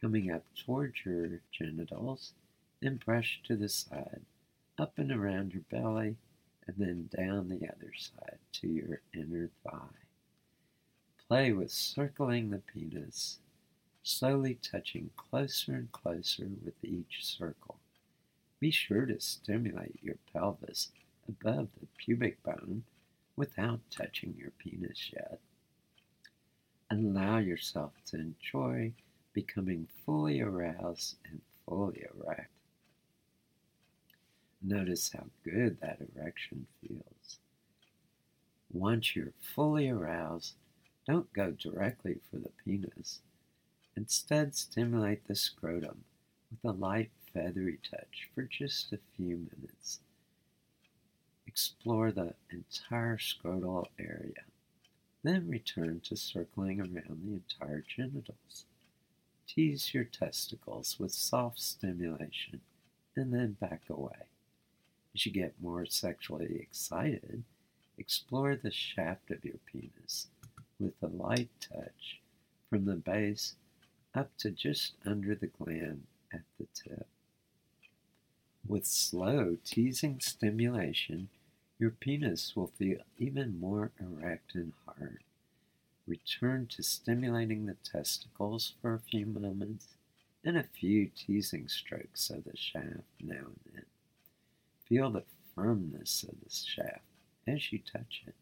coming 0.00 0.30
up 0.30 0.44
towards 0.54 1.04
your 1.04 1.40
genitals, 1.50 2.34
then 2.80 3.00
brush 3.04 3.40
to 3.42 3.56
the 3.56 3.68
side, 3.68 4.20
up 4.78 4.96
and 4.96 5.10
around 5.10 5.54
your 5.54 5.64
belly, 5.68 6.14
and 6.68 6.76
then 6.78 7.10
down 7.12 7.48
the 7.48 7.68
other 7.68 7.92
side 7.98 8.38
to 8.52 8.68
your 8.68 9.00
inner 9.12 9.50
thigh. 9.64 10.06
Play 11.26 11.50
with 11.50 11.72
circling 11.72 12.50
the 12.50 12.58
penis, 12.58 13.40
slowly 14.04 14.54
touching 14.62 15.10
closer 15.16 15.72
and 15.74 15.90
closer 15.90 16.46
with 16.64 16.76
each 16.84 17.24
circle. 17.24 17.80
Be 18.62 18.70
sure 18.70 19.06
to 19.06 19.18
stimulate 19.18 19.98
your 20.04 20.14
pelvis 20.32 20.90
above 21.28 21.66
the 21.80 21.88
pubic 21.96 22.40
bone 22.44 22.84
without 23.34 23.80
touching 23.90 24.36
your 24.38 24.52
penis 24.52 25.10
yet. 25.12 25.40
Allow 26.88 27.38
yourself 27.38 27.90
to 28.06 28.20
enjoy 28.20 28.92
becoming 29.32 29.88
fully 30.06 30.40
aroused 30.40 31.16
and 31.28 31.40
fully 31.66 32.04
erect. 32.14 32.52
Notice 34.62 35.10
how 35.12 35.24
good 35.42 35.80
that 35.80 35.98
erection 36.14 36.68
feels. 36.80 37.38
Once 38.72 39.16
you're 39.16 39.34
fully 39.40 39.88
aroused, 39.88 40.54
don't 41.04 41.32
go 41.32 41.50
directly 41.50 42.20
for 42.30 42.36
the 42.36 42.52
penis. 42.64 43.22
Instead, 43.96 44.54
stimulate 44.54 45.26
the 45.26 45.34
scrotum 45.34 46.04
with 46.48 46.72
a 46.72 46.78
light 46.78 47.10
feathery 47.32 47.78
touch 47.88 48.28
for 48.34 48.42
just 48.42 48.92
a 48.92 48.98
few 49.16 49.48
minutes. 49.56 50.00
Explore 51.46 52.12
the 52.12 52.34
entire 52.50 53.18
scrotal 53.18 53.86
area. 53.98 54.44
Then 55.22 55.48
return 55.48 56.00
to 56.04 56.16
circling 56.16 56.80
around 56.80 57.22
the 57.24 57.34
entire 57.34 57.84
genitals. 57.86 58.64
Tease 59.46 59.92
your 59.92 60.04
testicles 60.04 60.98
with 60.98 61.12
soft 61.12 61.60
stimulation 61.60 62.60
and 63.16 63.32
then 63.32 63.56
back 63.60 63.82
away. 63.88 64.26
As 65.14 65.26
you 65.26 65.32
get 65.32 65.60
more 65.60 65.84
sexually 65.84 66.56
excited, 66.60 67.44
explore 67.98 68.56
the 68.56 68.72
shaft 68.72 69.30
of 69.30 69.44
your 69.44 69.58
penis 69.66 70.28
with 70.80 70.94
a 71.02 71.06
light 71.06 71.50
touch 71.60 72.20
from 72.70 72.86
the 72.86 72.96
base 72.96 73.54
up 74.14 74.30
to 74.38 74.50
just 74.50 74.94
under 75.04 75.34
the 75.34 75.46
gland 75.46 76.04
at 76.32 76.42
the 76.58 76.66
tip. 76.74 77.06
With 78.66 78.86
slow 78.86 79.58
teasing 79.64 80.20
stimulation, 80.20 81.28
your 81.78 81.90
penis 81.90 82.54
will 82.54 82.68
feel 82.68 82.98
even 83.18 83.58
more 83.58 83.90
erect 84.00 84.54
and 84.54 84.72
hard. 84.86 85.24
Return 86.06 86.68
to 86.68 86.82
stimulating 86.82 87.66
the 87.66 87.76
testicles 87.84 88.74
for 88.80 88.94
a 88.94 89.00
few 89.00 89.26
moments 89.26 89.88
and 90.44 90.56
a 90.56 90.62
few 90.62 91.08
teasing 91.08 91.68
strokes 91.68 92.30
of 92.30 92.44
the 92.44 92.56
shaft 92.56 93.04
now 93.20 93.34
and 93.34 93.60
then. 93.74 93.86
Feel 94.84 95.10
the 95.10 95.24
firmness 95.54 96.22
of 96.22 96.40
the 96.40 96.50
shaft 96.50 97.04
as 97.46 97.72
you 97.72 97.80
touch 97.80 98.22
it. 98.26 98.34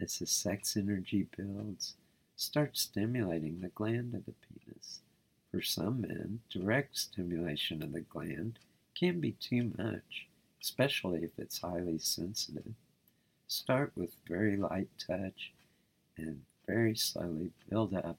As 0.00 0.18
the 0.18 0.26
sex 0.26 0.76
energy 0.76 1.28
builds, 1.36 1.94
start 2.36 2.76
stimulating 2.76 3.60
the 3.60 3.68
gland 3.68 4.14
of 4.14 4.24
the 4.24 4.32
penis. 4.32 5.00
For 5.50 5.62
some 5.62 6.00
men, 6.00 6.40
direct 6.50 6.96
stimulation 6.96 7.82
of 7.82 7.92
the 7.92 8.00
gland 8.00 8.58
can 8.98 9.20
be 9.20 9.32
too 9.32 9.72
much, 9.76 10.28
especially 10.62 11.24
if 11.24 11.30
it's 11.38 11.60
highly 11.60 11.98
sensitive. 11.98 12.74
Start 13.46 13.92
with 13.96 14.16
very 14.28 14.56
light 14.56 14.88
touch 14.98 15.52
and 16.16 16.42
very 16.66 16.96
slowly 16.96 17.50
build 17.68 17.94
up 17.94 18.18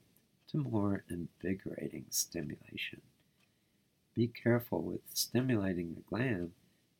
to 0.50 0.58
more 0.58 1.04
invigorating 1.10 2.06
stimulation. 2.10 3.02
Be 4.14 4.28
careful 4.28 4.82
with 4.82 5.02
stimulating 5.14 5.96
the 5.96 6.02
gland, 6.02 6.52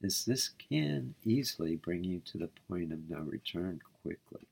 as 0.04 0.26
this 0.26 0.50
can 0.50 1.16
easily 1.24 1.76
bring 1.76 2.04
you 2.04 2.22
to 2.26 2.38
the 2.38 2.50
point 2.68 2.92
of 2.92 3.10
no 3.10 3.20
return 3.20 3.82
quickly. 4.02 4.48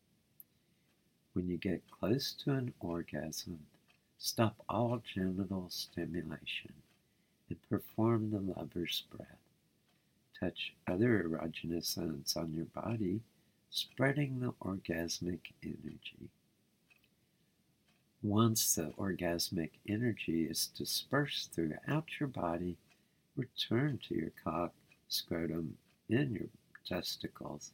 When 1.34 1.48
you 1.48 1.58
get 1.58 1.82
close 1.90 2.34
to 2.44 2.52
an 2.52 2.74
orgasm, 2.80 3.60
stop 4.18 4.56
all 4.70 5.02
genital 5.14 5.68
stimulation 5.70 6.74
and 7.54 7.70
perform 7.70 8.32
the 8.32 8.40
lover's 8.40 9.04
breath. 9.16 9.28
Touch 10.40 10.74
other 10.88 11.24
erogenous 11.24 11.94
zones 11.94 12.36
on 12.36 12.54
your 12.54 12.66
body, 12.66 13.22
spreading 13.70 14.40
the 14.40 14.52
orgasmic 14.62 15.40
energy. 15.62 16.30
Once 18.22 18.76
the 18.76 18.94
orgasmic 18.98 19.72
energy 19.88 20.46
is 20.46 20.68
dispersed 20.68 21.52
throughout 21.52 22.06
your 22.20 22.28
body, 22.28 22.76
return 23.36 24.00
to 24.08 24.16
your 24.16 24.32
cock, 24.44 24.74
scrotum, 25.08 25.78
and 26.10 26.32
your 26.32 26.48
testicles. 26.88 27.72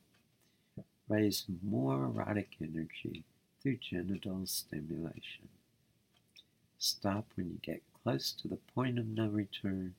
Raise 1.07 1.45
more 1.63 2.05
erotic 2.05 2.49
energy 2.61 3.23
through 3.61 3.77
genital 3.77 4.45
stimulation. 4.45 5.47
Stop 6.77 7.25
when 7.35 7.49
you 7.49 7.59
get 7.61 7.81
close 8.09 8.31
to 8.31 8.47
the 8.47 8.57
point 8.73 8.97
of 8.97 9.05
no 9.05 9.27
return 9.27 9.93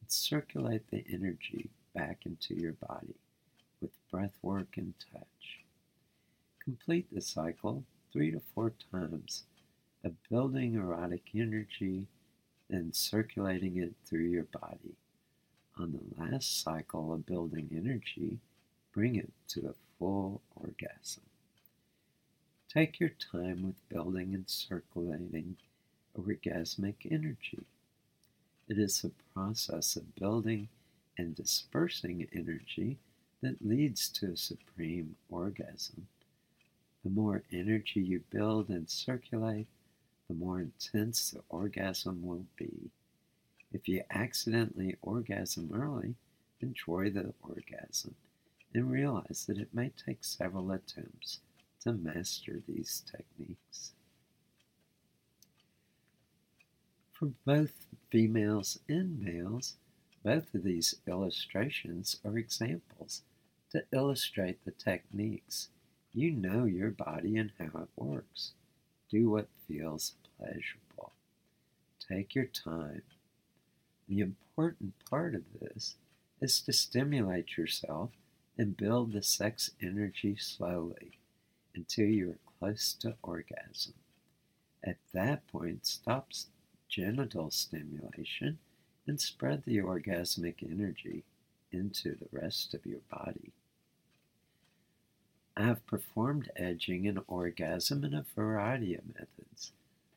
and 0.00 0.10
circulate 0.10 0.90
the 0.90 1.04
energy 1.12 1.68
back 1.94 2.20
into 2.24 2.54
your 2.54 2.72
body 2.72 3.14
with 3.78 3.90
breath 4.10 4.32
work 4.40 4.78
and 4.78 4.94
touch. 5.12 5.58
Complete 6.64 7.06
the 7.12 7.20
cycle 7.20 7.84
three 8.10 8.30
to 8.30 8.40
four 8.54 8.72
times 8.90 9.42
of 10.02 10.14
building 10.30 10.76
erotic 10.76 11.24
energy 11.34 12.06
and 12.70 12.96
circulating 12.96 13.76
it 13.76 13.92
through 14.06 14.24
your 14.24 14.46
body. 14.58 14.96
On 15.78 15.92
the 15.92 16.24
last 16.24 16.62
cycle 16.62 17.12
of 17.12 17.26
building 17.26 17.68
energy, 17.76 18.38
bring 18.94 19.16
it 19.16 19.30
to 19.48 19.68
a 19.68 19.98
full 19.98 20.40
orgasm. 20.56 21.24
Take 22.72 22.98
your 22.98 23.12
time 23.30 23.62
with 23.62 23.88
building 23.90 24.32
and 24.32 24.48
circulating 24.48 25.58
orgasmic 26.18 27.10
energy. 27.10 27.64
It 28.68 28.78
is 28.78 29.02
the 29.02 29.12
process 29.34 29.96
of 29.96 30.14
building 30.14 30.68
and 31.18 31.34
dispersing 31.34 32.28
energy 32.32 32.98
that 33.42 33.64
leads 33.66 34.08
to 34.08 34.32
a 34.32 34.36
supreme 34.36 35.16
orgasm. 35.30 36.06
The 37.04 37.10
more 37.10 37.42
energy 37.52 38.00
you 38.00 38.22
build 38.30 38.68
and 38.68 38.88
circulate, 38.88 39.66
the 40.28 40.34
more 40.34 40.60
intense 40.60 41.30
the 41.30 41.42
orgasm 41.48 42.22
will 42.24 42.46
be. 42.56 42.90
If 43.72 43.88
you 43.88 44.02
accidentally 44.10 44.96
orgasm 45.02 45.70
early, 45.74 46.14
enjoy 46.60 47.10
the 47.10 47.34
orgasm 47.42 48.14
and 48.74 48.90
realize 48.90 49.44
that 49.48 49.58
it 49.58 49.74
may 49.74 49.90
take 49.90 50.24
several 50.24 50.70
attempts 50.70 51.40
to 51.82 51.92
master 51.92 52.62
these 52.68 53.02
techniques. 53.10 53.92
For 57.22 57.30
both 57.44 57.86
females 58.10 58.80
and 58.88 59.20
males, 59.20 59.76
both 60.24 60.52
of 60.56 60.64
these 60.64 60.96
illustrations 61.06 62.16
are 62.24 62.36
examples 62.36 63.22
to 63.70 63.84
illustrate 63.92 64.64
the 64.64 64.72
techniques. 64.72 65.68
You 66.12 66.32
know 66.32 66.64
your 66.64 66.90
body 66.90 67.36
and 67.36 67.52
how 67.60 67.82
it 67.82 67.88
works. 67.94 68.54
Do 69.08 69.30
what 69.30 69.46
feels 69.68 70.14
pleasurable. 70.36 71.12
Take 72.00 72.34
your 72.34 72.46
time. 72.46 73.02
The 74.08 74.18
important 74.18 74.94
part 75.08 75.36
of 75.36 75.44
this 75.60 75.94
is 76.40 76.60
to 76.62 76.72
stimulate 76.72 77.56
yourself 77.56 78.10
and 78.58 78.76
build 78.76 79.12
the 79.12 79.22
sex 79.22 79.70
energy 79.80 80.34
slowly 80.40 81.20
until 81.72 82.06
you 82.06 82.30
are 82.30 82.38
close 82.58 82.94
to 82.94 83.14
orgasm. 83.22 83.94
At 84.82 84.96
that 85.12 85.46
point, 85.46 85.86
stop 85.86 86.32
genital 86.92 87.50
stimulation 87.50 88.58
and 89.06 89.18
spread 89.18 89.62
the 89.64 89.78
orgasmic 89.78 90.56
energy 90.62 91.24
into 91.72 92.14
the 92.14 92.28
rest 92.30 92.74
of 92.74 92.84
your 92.84 93.00
body. 93.10 93.50
I 95.56 95.62
have 95.62 95.86
performed 95.86 96.50
edging 96.54 97.08
and 97.08 97.20
orgasm 97.26 98.04
in 98.04 98.14
a 98.14 98.26
variety 98.36 98.94
of 98.94 99.06
methods. 99.08 99.72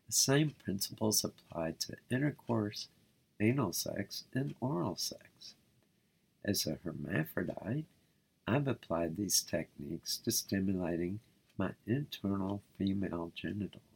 The 0.08 0.14
same 0.14 0.54
principles 0.64 1.24
apply 1.24 1.76
to 1.80 1.96
intercourse, 2.12 2.90
anal 3.40 3.72
sex, 3.72 4.26
and 4.34 4.54
oral 4.60 4.98
sex. 4.98 5.56
As 6.44 6.68
a 6.68 6.78
hermaphrodite, 6.84 7.86
I've 8.46 8.68
applied 8.68 9.16
these 9.16 9.42
techniques 9.42 10.18
to 10.18 10.32
stimulating 10.32 11.22
my 11.58 11.72
internal 11.88 12.62
female 12.78 13.32
genitals. 13.34 13.95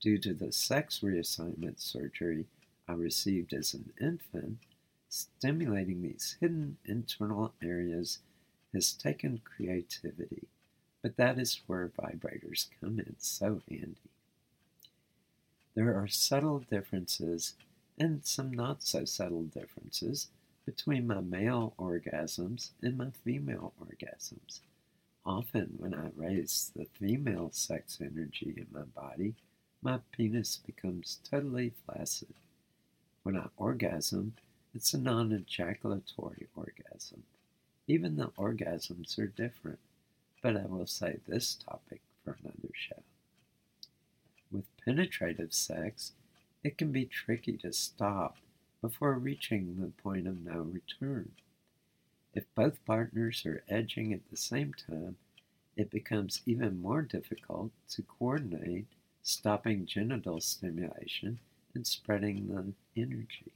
Due 0.00 0.18
to 0.18 0.32
the 0.32 0.52
sex 0.52 1.00
reassignment 1.00 1.80
surgery 1.80 2.46
I 2.86 2.92
received 2.92 3.52
as 3.52 3.74
an 3.74 3.92
infant, 4.00 4.58
stimulating 5.08 6.02
these 6.02 6.36
hidden 6.40 6.78
internal 6.84 7.52
areas 7.62 8.20
has 8.72 8.92
taken 8.92 9.40
creativity, 9.44 10.46
but 11.02 11.16
that 11.16 11.38
is 11.38 11.60
where 11.66 11.88
vibrators 11.88 12.68
come 12.80 12.98
in 13.00 13.16
so 13.18 13.60
handy. 13.68 13.96
There 15.74 15.94
are 15.94 16.08
subtle 16.08 16.60
differences 16.60 17.54
and 17.98 18.24
some 18.24 18.52
not 18.52 18.82
so 18.82 19.04
subtle 19.04 19.44
differences 19.44 20.28
between 20.64 21.06
my 21.06 21.20
male 21.20 21.74
orgasms 21.78 22.70
and 22.82 22.96
my 22.96 23.10
female 23.24 23.72
orgasms. 23.82 24.60
Often, 25.24 25.74
when 25.78 25.94
I 25.94 26.10
raise 26.16 26.70
the 26.76 26.84
female 26.84 27.50
sex 27.52 27.98
energy 28.00 28.54
in 28.56 28.66
my 28.72 28.82
body, 28.82 29.34
my 29.82 30.00
penis 30.12 30.56
becomes 30.66 31.20
totally 31.28 31.72
flaccid. 31.84 32.34
When 33.22 33.36
I 33.36 33.46
orgasm, 33.56 34.34
it's 34.74 34.92
a 34.92 34.98
non 34.98 35.32
ejaculatory 35.32 36.48
orgasm. 36.56 37.22
Even 37.86 38.16
the 38.16 38.28
orgasms 38.38 39.18
are 39.18 39.26
different, 39.26 39.78
but 40.42 40.56
I 40.56 40.66
will 40.66 40.86
say 40.86 41.18
this 41.26 41.54
topic 41.54 42.00
for 42.24 42.36
another 42.42 42.72
show. 42.74 43.02
With 44.50 44.64
penetrative 44.84 45.54
sex, 45.54 46.12
it 46.62 46.76
can 46.76 46.92
be 46.92 47.06
tricky 47.06 47.56
to 47.58 47.72
stop 47.72 48.36
before 48.80 49.14
reaching 49.14 49.80
the 49.80 50.02
point 50.02 50.26
of 50.26 50.44
no 50.44 50.60
return. 50.60 51.32
If 52.34 52.44
both 52.54 52.84
partners 52.84 53.44
are 53.46 53.62
edging 53.68 54.12
at 54.12 54.28
the 54.30 54.36
same 54.36 54.74
time, 54.74 55.16
it 55.76 55.90
becomes 55.90 56.42
even 56.44 56.82
more 56.82 57.02
difficult 57.02 57.70
to 57.90 58.02
coordinate 58.02 58.86
stopping 59.22 59.86
genital 59.86 60.40
stimulation 60.40 61.38
and 61.74 61.86
spreading 61.86 62.48
the 62.48 63.00
energy, 63.00 63.52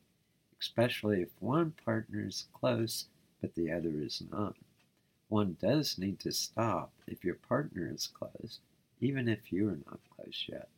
especially 0.60 1.22
if 1.22 1.30
one 1.40 1.72
partner 1.84 2.26
is 2.26 2.46
close 2.52 3.06
but 3.40 3.54
the 3.54 3.70
other 3.70 3.90
is 4.00 4.22
not. 4.30 4.54
One 5.28 5.56
does 5.60 5.98
need 5.98 6.20
to 6.20 6.32
stop 6.32 6.92
if 7.06 7.24
your 7.24 7.34
partner 7.34 7.90
is 7.92 8.06
close, 8.06 8.60
even 9.00 9.28
if 9.28 9.52
you 9.52 9.68
are 9.68 9.78
not 9.86 10.00
close 10.16 10.46
yet. 10.46 10.68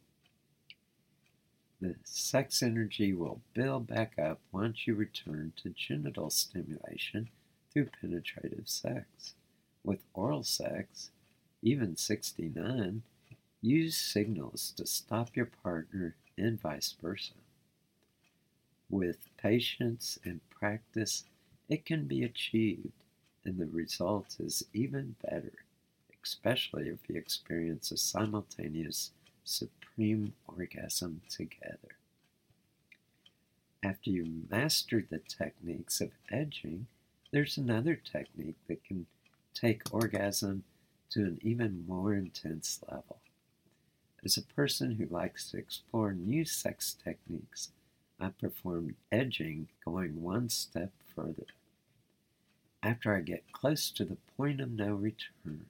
The 1.80 1.97
sex 2.05 2.62
energy 2.62 3.12
will 3.12 3.43
build 3.53 3.87
back 3.87 4.18
up 4.18 4.41
once 4.51 4.87
you 4.87 4.95
return 4.95 5.53
to 5.57 5.70
genital 5.70 6.30
stimulation 6.30 7.28
through 7.70 7.91
penetrative 8.01 8.68
sex. 8.68 9.35
With 9.82 10.07
oral 10.14 10.45
sex, 10.45 11.11
even 11.61 11.97
69, 11.97 13.03
use 13.64 13.96
signals 13.96 14.74
to 14.76 14.86
stop 14.86 15.34
your 15.34 15.48
partner 15.62 16.14
and 16.36 16.60
vice 16.60 16.94
versa. 17.00 17.32
With 18.90 19.16
patience 19.38 20.18
and 20.22 20.40
practice, 20.50 21.24
it 21.68 21.86
can 21.86 22.04
be 22.04 22.22
achieved, 22.22 22.92
and 23.44 23.58
the 23.58 23.66
result 23.66 24.36
is 24.38 24.64
even 24.74 25.16
better, 25.22 25.64
especially 26.22 26.88
if 26.88 26.98
you 27.08 27.16
experience 27.16 27.90
a 27.90 27.96
simultaneous 27.96 29.12
supreme 29.44 30.34
orgasm 30.46 31.22
together. 31.30 31.96
After 33.82 34.10
you 34.10 34.42
master 34.50 35.04
the 35.08 35.20
techniques 35.20 36.02
of 36.02 36.10
edging, 36.30 36.86
there's 37.30 37.56
another 37.56 37.96
technique 37.96 38.58
that 38.68 38.84
can 38.84 39.06
take 39.54 39.82
orgasm 39.90 40.64
to 41.10 41.20
an 41.20 41.38
even 41.42 41.84
more 41.86 42.12
intense 42.14 42.80
level. 42.90 43.18
As 44.25 44.39
a 44.39 44.43
person 44.43 44.93
who 44.93 45.05
likes 45.05 45.51
to 45.51 45.59
explore 45.59 46.14
new 46.14 46.47
sex 46.47 46.95
techniques, 46.95 47.72
I 48.18 48.31
perform 48.31 48.97
edging 49.12 49.68
going 49.85 50.22
one 50.22 50.49
step 50.49 50.93
further. 51.14 51.49
After 52.83 53.14
I 53.14 53.20
get 53.20 53.53
close 53.53 53.91
to 53.91 54.05
the 54.05 54.16
point 54.39 54.62
of 54.62 54.70
no 54.70 54.95
return, 54.95 55.66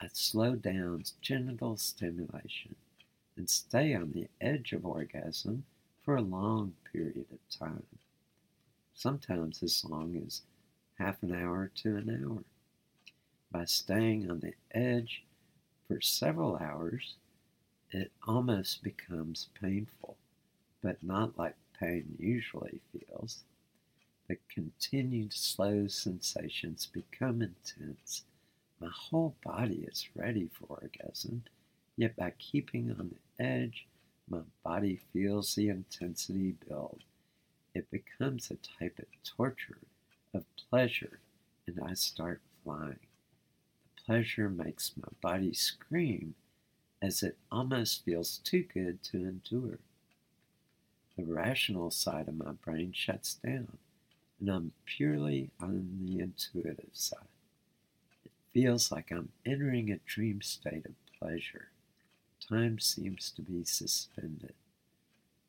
I 0.00 0.08
slow 0.12 0.54
down 0.54 1.02
genital 1.20 1.76
stimulation 1.76 2.76
and 3.36 3.50
stay 3.50 3.92
on 3.92 4.12
the 4.12 4.28
edge 4.40 4.72
of 4.72 4.86
orgasm 4.86 5.64
for 6.04 6.14
a 6.14 6.22
long 6.22 6.74
period 6.92 7.26
of 7.32 7.58
time, 7.58 7.86
sometimes 8.94 9.64
as 9.64 9.84
long 9.84 10.22
as 10.24 10.42
half 10.98 11.20
an 11.24 11.34
hour 11.34 11.72
to 11.82 11.96
an 11.96 12.22
hour. 12.22 12.44
By 13.50 13.64
staying 13.64 14.30
on 14.30 14.38
the 14.40 14.54
edge 14.70 15.24
for 15.88 16.00
several 16.00 16.56
hours, 16.56 17.16
it 17.94 18.10
almost 18.26 18.82
becomes 18.82 19.48
painful, 19.60 20.16
but 20.82 21.00
not 21.00 21.38
like 21.38 21.54
pain 21.78 22.16
usually 22.18 22.80
feels. 22.92 23.44
The 24.26 24.36
continued 24.52 25.32
slow 25.32 25.86
sensations 25.86 26.86
become 26.92 27.40
intense. 27.40 28.24
My 28.80 28.90
whole 28.92 29.36
body 29.44 29.86
is 29.86 30.08
ready 30.16 30.50
for 30.52 30.80
orgasm, 30.82 31.44
yet 31.96 32.16
by 32.16 32.32
keeping 32.36 32.90
on 32.90 33.10
the 33.38 33.44
edge, 33.44 33.86
my 34.28 34.40
body 34.64 35.00
feels 35.12 35.54
the 35.54 35.68
intensity 35.68 36.56
build. 36.66 37.04
It 37.74 37.88
becomes 37.92 38.50
a 38.50 38.56
type 38.56 38.98
of 38.98 39.06
torture, 39.22 39.78
of 40.32 40.44
pleasure, 40.68 41.20
and 41.68 41.78
I 41.80 41.94
start 41.94 42.40
flying. 42.64 42.98
The 43.84 44.02
pleasure 44.04 44.50
makes 44.50 44.96
my 44.96 45.08
body 45.20 45.54
scream 45.54 46.34
as 47.04 47.22
it 47.22 47.36
almost 47.52 48.02
feels 48.02 48.38
too 48.38 48.64
good 48.72 49.02
to 49.02 49.18
endure. 49.18 49.78
The 51.18 51.24
rational 51.24 51.90
side 51.90 52.28
of 52.28 52.36
my 52.38 52.52
brain 52.52 52.92
shuts 52.94 53.34
down, 53.34 53.76
and 54.40 54.48
I'm 54.48 54.72
purely 54.86 55.50
on 55.60 56.06
the 56.06 56.20
intuitive 56.20 56.88
side. 56.94 57.28
It 58.24 58.30
feels 58.54 58.90
like 58.90 59.12
I'm 59.12 59.28
entering 59.44 59.90
a 59.90 59.98
dream 60.06 60.40
state 60.40 60.86
of 60.86 60.94
pleasure 61.18 61.68
time 62.48 62.78
seems 62.78 63.30
to 63.30 63.42
be 63.42 63.64
suspended. 63.64 64.54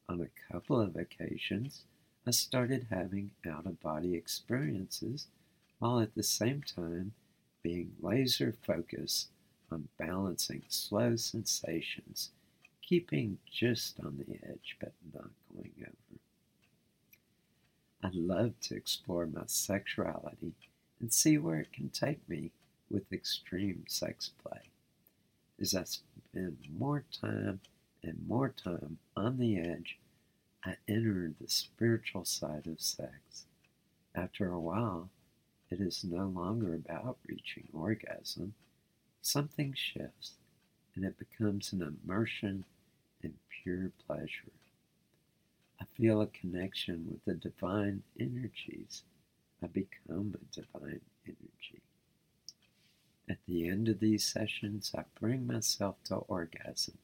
On 0.09 0.21
a 0.21 0.53
couple 0.53 0.79
of 0.79 0.95
occasions, 0.95 1.83
I 2.27 2.31
started 2.31 2.87
having 2.89 3.31
out 3.47 3.65
of 3.65 3.81
body 3.81 4.15
experiences 4.15 5.27
while 5.79 5.99
at 5.99 6.15
the 6.15 6.23
same 6.23 6.63
time 6.63 7.13
being 7.63 7.93
laser 8.01 8.53
focused 8.65 9.29
on 9.71 9.87
balancing 9.97 10.63
slow 10.69 11.15
sensations, 11.15 12.31
keeping 12.81 13.37
just 13.51 13.99
on 13.99 14.17
the 14.17 14.39
edge 14.47 14.77
but 14.79 14.93
not 15.13 15.29
going 15.53 15.73
over. 15.81 16.19
I 18.03 18.09
love 18.13 18.53
to 18.61 18.75
explore 18.75 19.25
my 19.25 19.43
sexuality 19.47 20.53
and 20.99 21.11
see 21.11 21.37
where 21.37 21.59
it 21.59 21.73
can 21.73 21.89
take 21.89 22.27
me 22.29 22.51
with 22.89 23.11
extreme 23.11 23.85
sex 23.87 24.31
play. 24.43 24.69
As 25.59 25.73
I 25.73 25.85
spend 25.85 26.57
more 26.77 27.03
time 27.21 27.61
and 28.03 28.27
more 28.27 28.49
time 28.49 28.99
on 29.15 29.37
the 29.37 29.57
edge, 29.57 29.97
I 30.63 30.75
enter 30.87 31.31
the 31.39 31.47
spiritual 31.47 32.25
side 32.25 32.67
of 32.67 32.81
sex. 32.81 33.45
After 34.13 34.51
a 34.51 34.59
while, 34.59 35.09
it 35.69 35.79
is 35.79 36.03
no 36.03 36.25
longer 36.27 36.75
about 36.75 37.17
reaching 37.27 37.67
orgasm. 37.73 38.53
Something 39.25 39.73
shifts, 39.73 40.33
and 40.93 41.03
it 41.03 41.17
becomes 41.17 41.73
an 41.73 41.81
immersion 41.81 42.63
in 43.23 43.33
pure 43.49 43.89
pleasure. 44.05 44.51
I 45.81 45.85
feel 45.97 46.21
a 46.21 46.27
connection 46.27 47.07
with 47.09 47.25
the 47.25 47.33
divine 47.33 48.03
energies. 48.19 49.01
I 49.63 49.65
become 49.65 50.35
a 50.35 50.55
divine 50.55 51.01
energy. 51.25 51.81
At 53.27 53.39
the 53.47 53.67
end 53.67 53.89
of 53.89 53.99
these 53.99 54.23
sessions, 54.23 54.91
I 54.95 55.05
bring 55.19 55.47
myself 55.47 55.95
to 56.03 56.17
orgasm, 56.17 56.99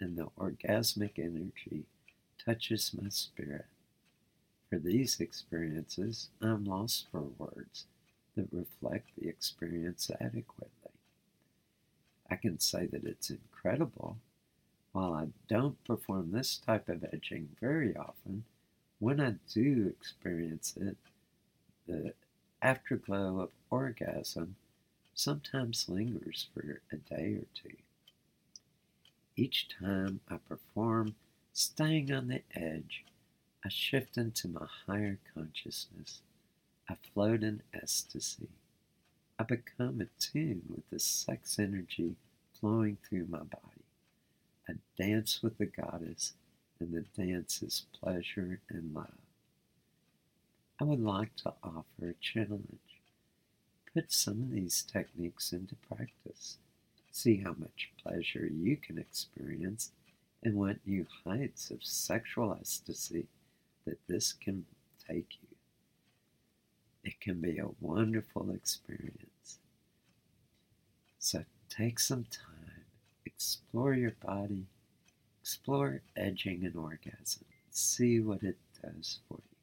and 0.00 0.16
the 0.16 0.28
orgasmic 0.38 1.18
energy 1.18 1.84
touches 2.42 2.94
my 2.98 3.10
spirit. 3.10 3.66
For 4.70 4.78
these 4.78 5.20
experiences, 5.20 6.30
I'm 6.40 6.64
lost 6.64 7.08
for 7.12 7.24
words 7.36 7.84
that 8.36 8.48
reflect 8.50 9.10
the 9.18 9.28
experience 9.28 10.10
adequately. 10.18 10.77
I 12.30 12.36
can 12.36 12.60
say 12.60 12.86
that 12.86 13.04
it's 13.04 13.30
incredible. 13.30 14.18
While 14.92 15.14
I 15.14 15.28
don't 15.48 15.82
perform 15.84 16.32
this 16.32 16.56
type 16.56 16.88
of 16.88 17.04
edging 17.12 17.50
very 17.60 17.96
often, 17.96 18.44
when 18.98 19.20
I 19.20 19.36
do 19.52 19.86
experience 19.88 20.76
it, 20.76 20.96
the 21.86 22.14
afterglow 22.60 23.40
of 23.40 23.50
orgasm 23.70 24.56
sometimes 25.14 25.88
lingers 25.88 26.48
for 26.52 26.80
a 26.92 26.96
day 26.96 27.34
or 27.34 27.46
two. 27.54 27.76
Each 29.36 29.68
time 29.68 30.20
I 30.28 30.36
perform 30.36 31.14
staying 31.52 32.12
on 32.12 32.28
the 32.28 32.42
edge, 32.54 33.04
I 33.64 33.68
shift 33.68 34.16
into 34.16 34.48
my 34.48 34.66
higher 34.86 35.18
consciousness. 35.34 36.22
I 36.88 36.94
float 36.94 37.42
in 37.42 37.62
ecstasy. 37.72 38.48
I 39.38 39.44
become 39.44 40.00
attuned 40.00 40.64
with 40.68 40.90
the 40.90 40.98
sex 40.98 41.58
energy 41.58 42.16
flowing 42.58 42.98
through 43.08 43.26
my 43.28 43.38
body. 43.38 43.84
I 44.68 44.74
dance 45.00 45.42
with 45.42 45.58
the 45.58 45.66
goddess, 45.66 46.32
and 46.80 46.92
the 46.92 47.04
dance 47.22 47.62
is 47.62 47.86
pleasure 47.92 48.60
and 48.68 48.92
love. 48.92 49.12
I 50.80 50.84
would 50.84 51.00
like 51.00 51.36
to 51.36 51.54
offer 51.62 52.10
a 52.10 52.14
challenge. 52.20 53.00
Put 53.94 54.12
some 54.12 54.42
of 54.42 54.50
these 54.50 54.82
techniques 54.82 55.52
into 55.52 55.76
practice. 55.76 56.58
See 57.12 57.38
how 57.38 57.54
much 57.58 57.90
pleasure 58.02 58.46
you 58.46 58.76
can 58.76 58.98
experience 58.98 59.92
and 60.42 60.54
what 60.54 60.86
new 60.86 61.06
heights 61.24 61.70
of 61.70 61.82
sexual 61.82 62.56
ecstasy 62.58 63.26
that 63.84 63.98
this 64.08 64.32
can 64.32 64.66
take 65.08 65.38
you. 65.42 65.47
It 67.04 67.20
can 67.20 67.40
be 67.40 67.58
a 67.58 67.68
wonderful 67.80 68.50
experience. 68.50 69.58
So 71.18 71.44
take 71.68 71.98
some 71.98 72.24
time, 72.24 72.84
explore 73.26 73.94
your 73.94 74.14
body, 74.24 74.66
explore 75.40 76.02
edging 76.16 76.64
and 76.64 76.76
orgasm, 76.76 77.44
see 77.70 78.20
what 78.20 78.42
it 78.42 78.56
does 78.82 79.20
for 79.28 79.38
you, 79.38 79.56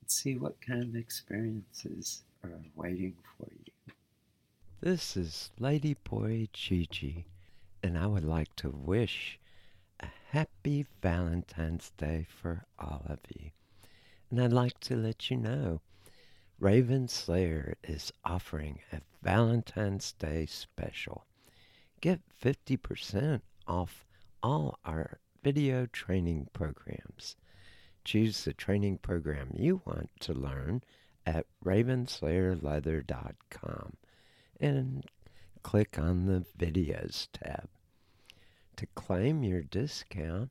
and 0.00 0.10
see 0.10 0.36
what 0.36 0.60
kind 0.60 0.82
of 0.84 0.96
experiences 0.96 2.22
are 2.44 2.50
waiting 2.74 3.14
for 3.36 3.48
you. 3.64 3.92
This 4.80 5.16
is 5.16 5.50
Lady 5.58 5.96
Boy 6.04 6.48
Gigi, 6.52 7.24
and 7.82 7.98
I 7.98 8.06
would 8.06 8.24
like 8.24 8.54
to 8.56 8.70
wish 8.70 9.38
a 10.00 10.08
happy 10.30 10.86
Valentine's 11.02 11.90
Day 11.96 12.26
for 12.28 12.64
all 12.78 13.02
of 13.08 13.20
you. 13.34 13.50
And 14.30 14.40
I'd 14.40 14.52
like 14.52 14.78
to 14.80 14.96
let 14.96 15.30
you 15.30 15.38
know 15.38 15.80
Raven 16.58 17.06
Slayer 17.06 17.76
is 17.84 18.14
offering 18.24 18.80
a 18.90 19.02
Valentine's 19.22 20.12
Day 20.12 20.46
special. 20.46 21.26
Get 22.00 22.22
50% 22.42 23.42
off 23.66 24.06
all 24.42 24.78
our 24.82 25.18
video 25.42 25.84
training 25.84 26.48
programs. 26.54 27.36
Choose 28.06 28.42
the 28.42 28.54
training 28.54 28.96
program 28.98 29.50
you 29.52 29.82
want 29.84 30.08
to 30.20 30.32
learn 30.32 30.82
at 31.26 31.44
ravenslayerleather.com 31.62 33.96
and 34.58 35.04
click 35.62 35.98
on 35.98 36.24
the 36.24 36.46
videos 36.58 37.28
tab. 37.34 37.68
To 38.76 38.86
claim 38.94 39.44
your 39.44 39.60
discount, 39.60 40.50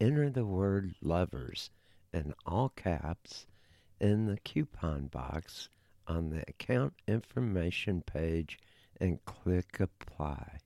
enter 0.00 0.30
the 0.30 0.46
word 0.46 0.94
lovers 1.02 1.70
in 2.12 2.32
all 2.46 2.68
caps 2.68 3.46
in 4.02 4.26
the 4.26 4.38
coupon 4.38 5.06
box 5.06 5.68
on 6.08 6.30
the 6.30 6.42
account 6.48 6.92
information 7.06 8.02
page 8.02 8.58
and 9.00 9.24
click 9.24 9.78
apply. 9.78 10.58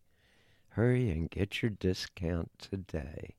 Hurry 0.71 1.11
and 1.11 1.31
get 1.31 1.63
your 1.63 1.71
discount 1.71 2.51
today. 2.59 3.37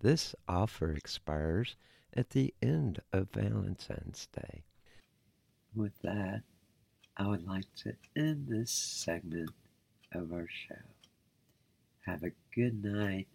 This 0.00 0.34
offer 0.48 0.92
expires 0.92 1.76
at 2.14 2.30
the 2.30 2.54
end 2.62 3.00
of 3.12 3.28
Valentine's 3.30 4.26
Day. 4.32 4.64
With 5.74 6.00
that, 6.02 6.42
I 7.18 7.26
would 7.26 7.46
like 7.46 7.72
to 7.82 7.94
end 8.16 8.46
this 8.48 8.70
segment 8.70 9.50
of 10.12 10.32
our 10.32 10.48
show. 10.48 10.76
Have 12.06 12.22
a 12.22 12.32
good 12.54 12.82
night 12.82 13.28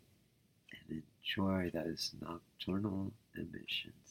and 0.89 1.03
enjoy 1.03 1.69
those 1.71 2.15
nocturnal 2.21 3.11
emissions. 3.35 4.10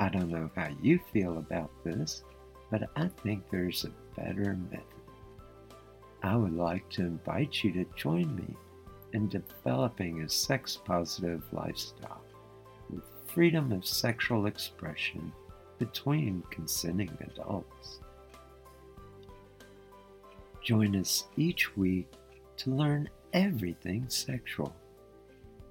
I 0.00 0.08
don't 0.08 0.30
know 0.30 0.48
how 0.54 0.68
you 0.80 1.00
feel 1.12 1.38
about 1.38 1.72
this, 1.84 2.22
but 2.70 2.88
I 2.94 3.08
think 3.24 3.42
there's 3.50 3.84
a 3.84 4.20
better 4.20 4.56
method. 4.70 4.84
I 6.22 6.36
would 6.36 6.54
like 6.54 6.88
to 6.90 7.02
invite 7.02 7.64
you 7.64 7.72
to 7.72 7.86
join 7.96 8.34
me 8.36 8.56
in 9.12 9.28
developing 9.28 10.22
a 10.22 10.28
sex 10.28 10.78
positive 10.84 11.42
lifestyle 11.52 12.22
with 12.90 13.02
freedom 13.26 13.72
of 13.72 13.84
sexual 13.84 14.46
expression 14.46 15.32
between 15.80 16.44
consenting 16.50 17.10
adults. 17.20 17.98
Join 20.62 20.94
us 20.94 21.24
each 21.36 21.76
week 21.76 22.12
to 22.58 22.70
learn 22.70 23.08
everything 23.32 24.08
sexual. 24.08 24.74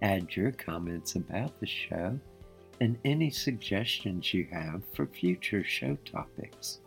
Add 0.01 0.35
your 0.35 0.51
comments 0.51 1.15
about 1.15 1.57
the 1.59 1.67
show 1.67 2.19
and 2.79 2.97
any 3.05 3.29
suggestions 3.29 4.33
you 4.33 4.47
have 4.51 4.81
for 4.93 5.07
future 5.07 5.63
show 5.63 5.97
topics. 6.05 6.79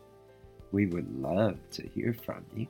We 0.73 0.87
would 0.87 1.21
love 1.21 1.59
to 1.73 1.89
hear 1.89 2.15
from 2.15 2.45
you. 2.55 2.69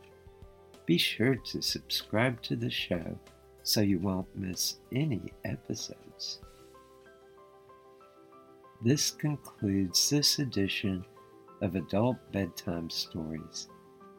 Be 0.86 0.96
sure 0.96 1.36
to 1.36 1.60
subscribe 1.60 2.40
to 2.42 2.56
the 2.56 2.70
show 2.70 3.18
so 3.62 3.80
you 3.80 3.98
won't 3.98 4.34
miss 4.34 4.76
any 4.92 5.20
episodes. 5.44 6.40
This 8.82 9.10
concludes 9.10 10.08
this 10.08 10.38
edition 10.38 11.04
of 11.60 11.74
Adult 11.74 12.16
Bedtime 12.32 12.88
Stories. 12.88 13.68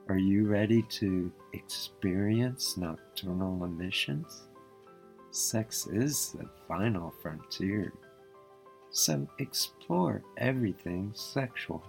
Are 0.07 0.17
you 0.17 0.45
ready 0.45 0.83
to 0.83 1.31
experience 1.53 2.77
nocturnal 2.77 3.63
emissions? 3.65 4.43
Sex 5.31 5.87
is 5.87 6.35
the 6.37 6.47
final 6.67 7.13
frontier, 7.21 7.91
so 8.91 9.27
explore 9.39 10.23
everything 10.37 11.11
sexual. 11.15 11.83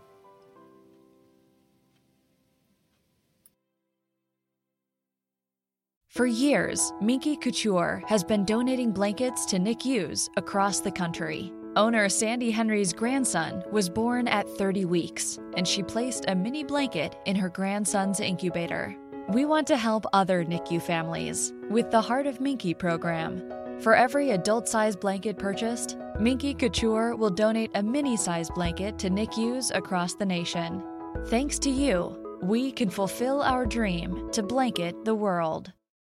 For 6.09 6.27
years, 6.27 6.93
Minky 7.01 7.37
Couture 7.37 8.03
has 8.07 8.23
been 8.23 8.45
donating 8.45 8.93
blankets 8.93 9.47
to 9.47 9.59
NICUs 9.59 10.29
across 10.37 10.81
the 10.81 10.93
country. 10.93 11.51
Owner 11.75 12.11
Sandy 12.11 12.51
Henry's 12.51 12.93
grandson 12.93 13.65
was 13.73 13.89
born 13.89 14.29
at 14.29 14.47
30 14.47 14.85
weeks, 14.85 15.39
and 15.57 15.67
she 15.67 15.83
placed 15.83 16.27
a 16.29 16.35
mini 16.35 16.65
blanket 16.65 17.17
in 17.25 17.35
her 17.35 17.49
grandson's 17.49 18.21
incubator. 18.21 18.95
We 19.31 19.47
want 19.47 19.67
to 19.69 19.79
help 19.79 20.05
other 20.13 20.45
NICU 20.45 20.83
families 20.83 21.55
with 21.71 21.91
the 21.91 22.03
Heart 22.03 22.27
of 22.27 22.43
Minky 22.43 22.75
program. 22.75 23.43
For 23.81 23.95
every 23.95 24.33
adult 24.33 24.69
sized 24.69 25.01
blanket 25.01 25.39
purchased, 25.39 25.97
Minky 26.23 26.55
Couture 26.55 27.17
will 27.17 27.31
donate 27.31 27.73
a 27.75 27.83
mini 27.83 28.17
sized 28.17 28.55
blanket 28.55 28.97
to 29.01 29.11
NICUs 29.11 29.73
across 29.75 30.15
the 30.15 30.25
nation. 30.25 30.81
Thanks 31.27 31.59
to 31.59 31.69
you, 31.69 32.17
we 32.41 32.71
can 32.71 32.91
fulfill 32.91 33.43
our 33.43 33.67
dream 33.67 34.31
to 34.31 34.41
blanket 34.41 35.05
the 35.05 35.17
world. 35.17 35.73